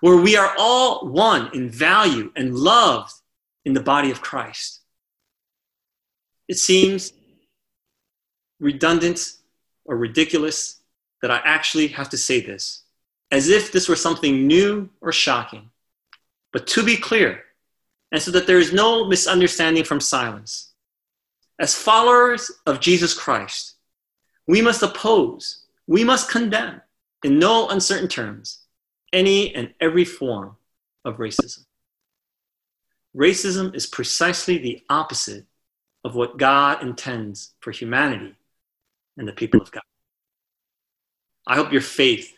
where 0.03 0.17
we 0.17 0.35
are 0.35 0.53
all 0.59 1.07
one 1.07 1.49
in 1.53 1.69
value 1.69 2.29
and 2.35 2.53
loved 2.53 3.13
in 3.63 3.71
the 3.71 3.79
body 3.79 4.11
of 4.11 4.19
Christ. 4.19 4.81
It 6.49 6.57
seems 6.57 7.13
redundant 8.59 9.31
or 9.85 9.97
ridiculous 9.97 10.81
that 11.21 11.31
I 11.31 11.41
actually 11.43 11.87
have 11.87 12.09
to 12.09 12.17
say 12.17 12.41
this, 12.41 12.83
as 13.31 13.49
if 13.49 13.71
this 13.71 13.87
were 13.87 13.95
something 13.95 14.47
new 14.47 14.89
or 15.01 15.11
shocking. 15.11 15.69
But 16.51 16.67
to 16.67 16.83
be 16.83 16.97
clear, 16.97 17.43
and 18.11 18.21
so 18.21 18.31
that 18.31 18.45
there 18.45 18.59
is 18.59 18.73
no 18.73 19.05
misunderstanding 19.07 19.83
from 19.83 19.99
silence, 19.99 20.73
as 21.59 21.75
followers 21.75 22.51
of 22.65 22.79
Jesus 22.79 23.13
Christ, 23.13 23.75
we 24.47 24.61
must 24.61 24.83
oppose, 24.83 25.65
we 25.87 26.03
must 26.03 26.29
condemn 26.29 26.81
in 27.23 27.39
no 27.39 27.69
uncertain 27.69 28.07
terms 28.07 28.59
any 29.13 29.53
and 29.55 29.73
every 29.79 30.05
form 30.05 30.57
of 31.05 31.17
racism. 31.17 31.65
Racism 33.15 33.73
is 33.75 33.85
precisely 33.85 34.57
the 34.57 34.83
opposite 34.89 35.45
of 36.03 36.15
what 36.15 36.37
God 36.37 36.81
intends 36.81 37.53
for 37.59 37.71
humanity 37.71 38.35
and 39.17 39.27
the 39.27 39.33
people 39.33 39.61
of 39.61 39.71
God. 39.71 39.83
I 41.47 41.55
hope 41.55 41.71
your 41.71 41.81
faith 41.81 42.37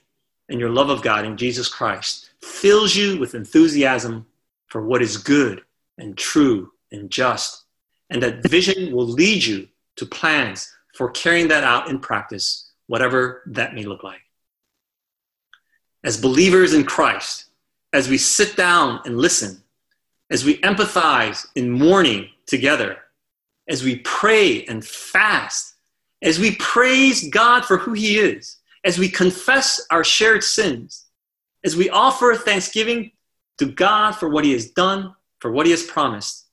and 0.49 0.59
your 0.59 0.69
love 0.69 0.89
of 0.89 1.01
God 1.01 1.25
in 1.25 1.37
Jesus 1.37 1.69
Christ 1.69 2.31
fills 2.41 2.95
you 2.95 3.17
with 3.19 3.35
enthusiasm 3.35 4.25
for 4.67 4.85
what 4.85 5.01
is 5.01 5.17
good 5.17 5.61
and 5.97 6.17
true 6.17 6.71
and 6.91 7.09
just, 7.09 7.65
and 8.09 8.21
that 8.21 8.47
vision 8.47 8.93
will 8.93 9.07
lead 9.07 9.43
you 9.43 9.67
to 9.95 10.05
plans 10.05 10.71
for 10.95 11.09
carrying 11.11 11.47
that 11.49 11.63
out 11.63 11.89
in 11.89 11.99
practice, 11.99 12.71
whatever 12.87 13.43
that 13.47 13.73
may 13.73 13.83
look 13.83 14.03
like 14.03 14.21
as 16.05 16.21
believers 16.21 16.73
in 16.73 16.85
Christ, 16.85 17.45
as 17.91 18.07
we 18.07 18.17
sit 18.17 18.55
down 18.55 19.01
and 19.05 19.17
listen, 19.17 19.63
as 20.29 20.45
we 20.45 20.57
empathize 20.59 21.47
in 21.55 21.71
mourning 21.71 22.29
together, 22.45 22.97
as 23.67 23.83
we 23.83 23.97
pray 23.97 24.63
and 24.65 24.85
fast, 24.85 25.74
as 26.25 26.39
we 26.39 26.55
praise 26.55 27.29
God 27.29 27.63
for 27.63 27.77
who 27.77 27.93
He 27.93 28.17
is, 28.17 28.57
as 28.83 28.97
we 28.97 29.07
confess 29.07 29.79
our 29.91 30.03
shared 30.03 30.43
sins, 30.43 31.05
as 31.63 31.75
we 31.75 31.89
offer 31.89 32.33
thanksgiving 32.33 33.11
to 33.59 33.67
God 33.67 34.13
for 34.13 34.27
what 34.27 34.43
He 34.43 34.51
has 34.51 34.71
done, 34.71 35.13
for 35.39 35.51
what 35.51 35.67
He 35.67 35.71
has 35.71 35.83
promised, 35.83 36.47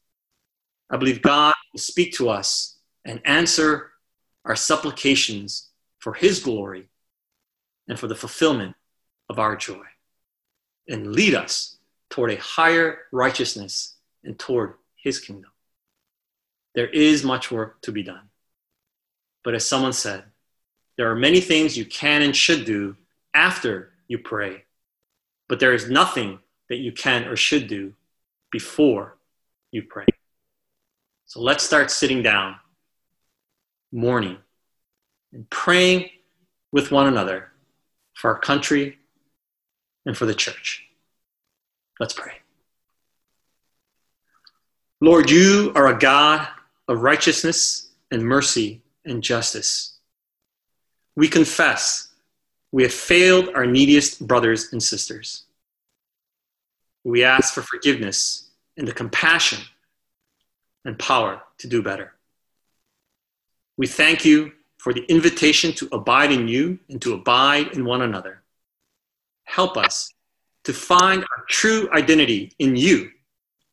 I 0.91 0.99
believe 0.99 1.23
God 1.23 1.55
will 1.73 1.81
speak 1.81 2.13
to 2.15 2.29
us 2.29 2.77
and 3.07 3.21
answer 3.25 3.91
our 4.45 4.57
supplications 4.57 5.71
for 5.99 6.13
His 6.13 6.41
glory 6.41 6.89
and 7.89 7.99
for 7.99 8.09
the 8.09 8.15
fulfillment 8.15 8.77
of 9.31 9.39
our 9.39 9.57
joy, 9.57 9.85
and 10.87 11.13
lead 11.13 11.35
us 11.35 11.79
toward 12.11 12.31
a 12.31 12.37
higher 12.37 12.99
righteousness 13.11 13.97
and 14.23 14.39
toward 14.39 14.75
His 14.97 15.19
kingdom. 15.19 15.51
There 16.75 16.89
is 16.89 17.25
much 17.25 17.51
work 17.51 17.81
to 17.83 17.93
be 17.93 18.03
done. 18.03 18.29
But 19.45 19.55
as 19.55 19.67
someone 19.67 19.93
said, 19.93 20.25
there 20.97 21.11
are 21.11 21.17
many 21.17 21.41
things 21.41 21.77
you 21.77 21.85
can 21.85 22.23
and 22.23 22.35
should 22.35 22.65
do 22.65 22.97
after 23.35 23.91
you 24.09 24.19
pray, 24.19 24.65
but 25.49 25.59
there 25.59 25.73
is 25.73 25.91
nothing 25.91 26.39
that 26.69 26.79
you 26.79 26.93
can 26.93 27.27
or 27.27 27.37
should 27.37 27.67
do 27.67 27.95
before 28.51 29.17
you 29.71 29.83
pray. 29.83 30.07
So 31.27 31.41
let's 31.41 31.65
start 31.65 31.91
sitting 31.91 32.23
down, 32.23 32.57
mourning, 33.91 34.37
and 35.33 35.49
praying 35.49 36.11
with 36.73 36.91
one 36.91 37.07
another 37.07 37.51
for 38.15 38.35
our 38.35 38.39
country 38.39 38.99
and 40.05 40.17
for 40.17 40.27
the 40.27 40.35
church. 40.35 40.87
Let's 41.99 42.15
pray. 42.15 42.33
Lord, 45.01 45.31
you 45.31 45.73
are 45.75 45.89
a 45.89 45.99
God 45.99 46.47
of 46.87 47.03
righteousness 47.03 47.89
and 48.11 48.23
mercy 48.23 48.83
and 49.05 49.23
justice. 49.23 49.95
We 51.17 51.29
confess 51.29 52.09
we 52.73 52.83
have 52.85 52.93
failed 52.93 53.51
our 53.55 53.67
neediest 53.67 54.27
brothers 54.27 54.73
and 54.73 54.83
sisters. 54.83 55.45
We 57.05 57.23
ask 57.23 57.53
for 57.53 57.63
forgiveness 57.63 58.49
and 58.79 58.89
the 58.89 58.93
compassion 58.93 59.59
and 60.85 60.99
power 60.99 61.43
to 61.59 61.69
do 61.69 61.83
better. 61.83 62.15
We 63.77 63.87
thank 63.87 64.25
you 64.25 64.53
for 64.79 64.95
the 64.95 65.05
invitation 65.05 65.73
to 65.75 65.89
abide 65.93 66.33
in 66.33 66.49
you 66.49 66.79
and 66.89 67.01
to 67.03 67.15
abide 67.15 67.69
in 67.69 67.85
one 67.85 68.03
another. 68.03 68.43
Help 69.45 69.77
us 69.77 70.13
to 70.65 70.73
find 70.73 71.23
our 71.23 71.45
true 71.49 71.89
identity 71.93 72.53
in 72.59 72.75
you. 72.75 73.11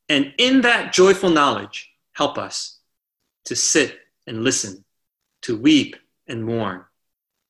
And 0.10 0.34
in 0.38 0.62
that 0.62 0.92
joyful 0.92 1.30
knowledge, 1.30 1.90
help 2.14 2.38
us 2.38 2.80
to 3.46 3.56
sit 3.56 4.00
and 4.28 4.44
listen, 4.44 4.84
to 5.44 5.58
weep 5.58 5.96
and 6.28 6.44
mourn, 6.44 6.84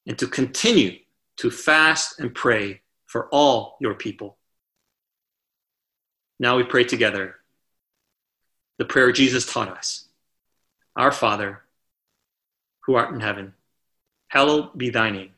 and 0.08 0.18
to 0.18 0.28
continue 0.28 0.98
to 1.38 1.50
fast 1.50 2.20
and 2.20 2.34
pray 2.34 2.82
for 3.06 3.28
all 3.30 3.78
your 3.80 3.96
people. 3.96 4.38
Now 6.40 6.58
we 6.58 6.64
pray 6.64 6.84
together 6.84 7.36
the 8.78 8.86
prayer 8.86 9.12
Jesus 9.12 9.52
taught 9.52 9.70
us 9.70 10.06
Our 10.96 11.12
Father, 11.12 11.62
who 12.86 12.96
art 12.96 13.14
in 13.14 13.20
heaven, 13.20 13.54
hallowed 14.30 14.78
be 14.78 14.90
thy 14.90 15.10
name. 15.10 15.32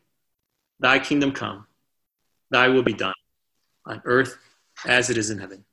Thy 0.78 0.98
kingdom 0.98 1.32
come, 1.32 1.66
thy 2.50 2.68
will 2.68 2.82
be 2.82 2.94
done, 2.94 3.14
on 3.84 4.02
earth 4.04 4.38
as 4.86 5.10
it 5.10 5.16
is 5.16 5.30
in 5.30 5.38
heaven. 5.38 5.64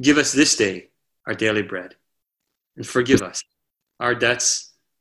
Give 0.00 0.18
us 0.18 0.32
this 0.32 0.56
day 0.56 0.88
our 1.26 1.34
daily 1.34 1.62
bread, 1.62 1.94
and 2.76 2.86
forgive 2.86 3.22
us 3.22 3.42
our 3.98 4.14
debts 4.14 4.72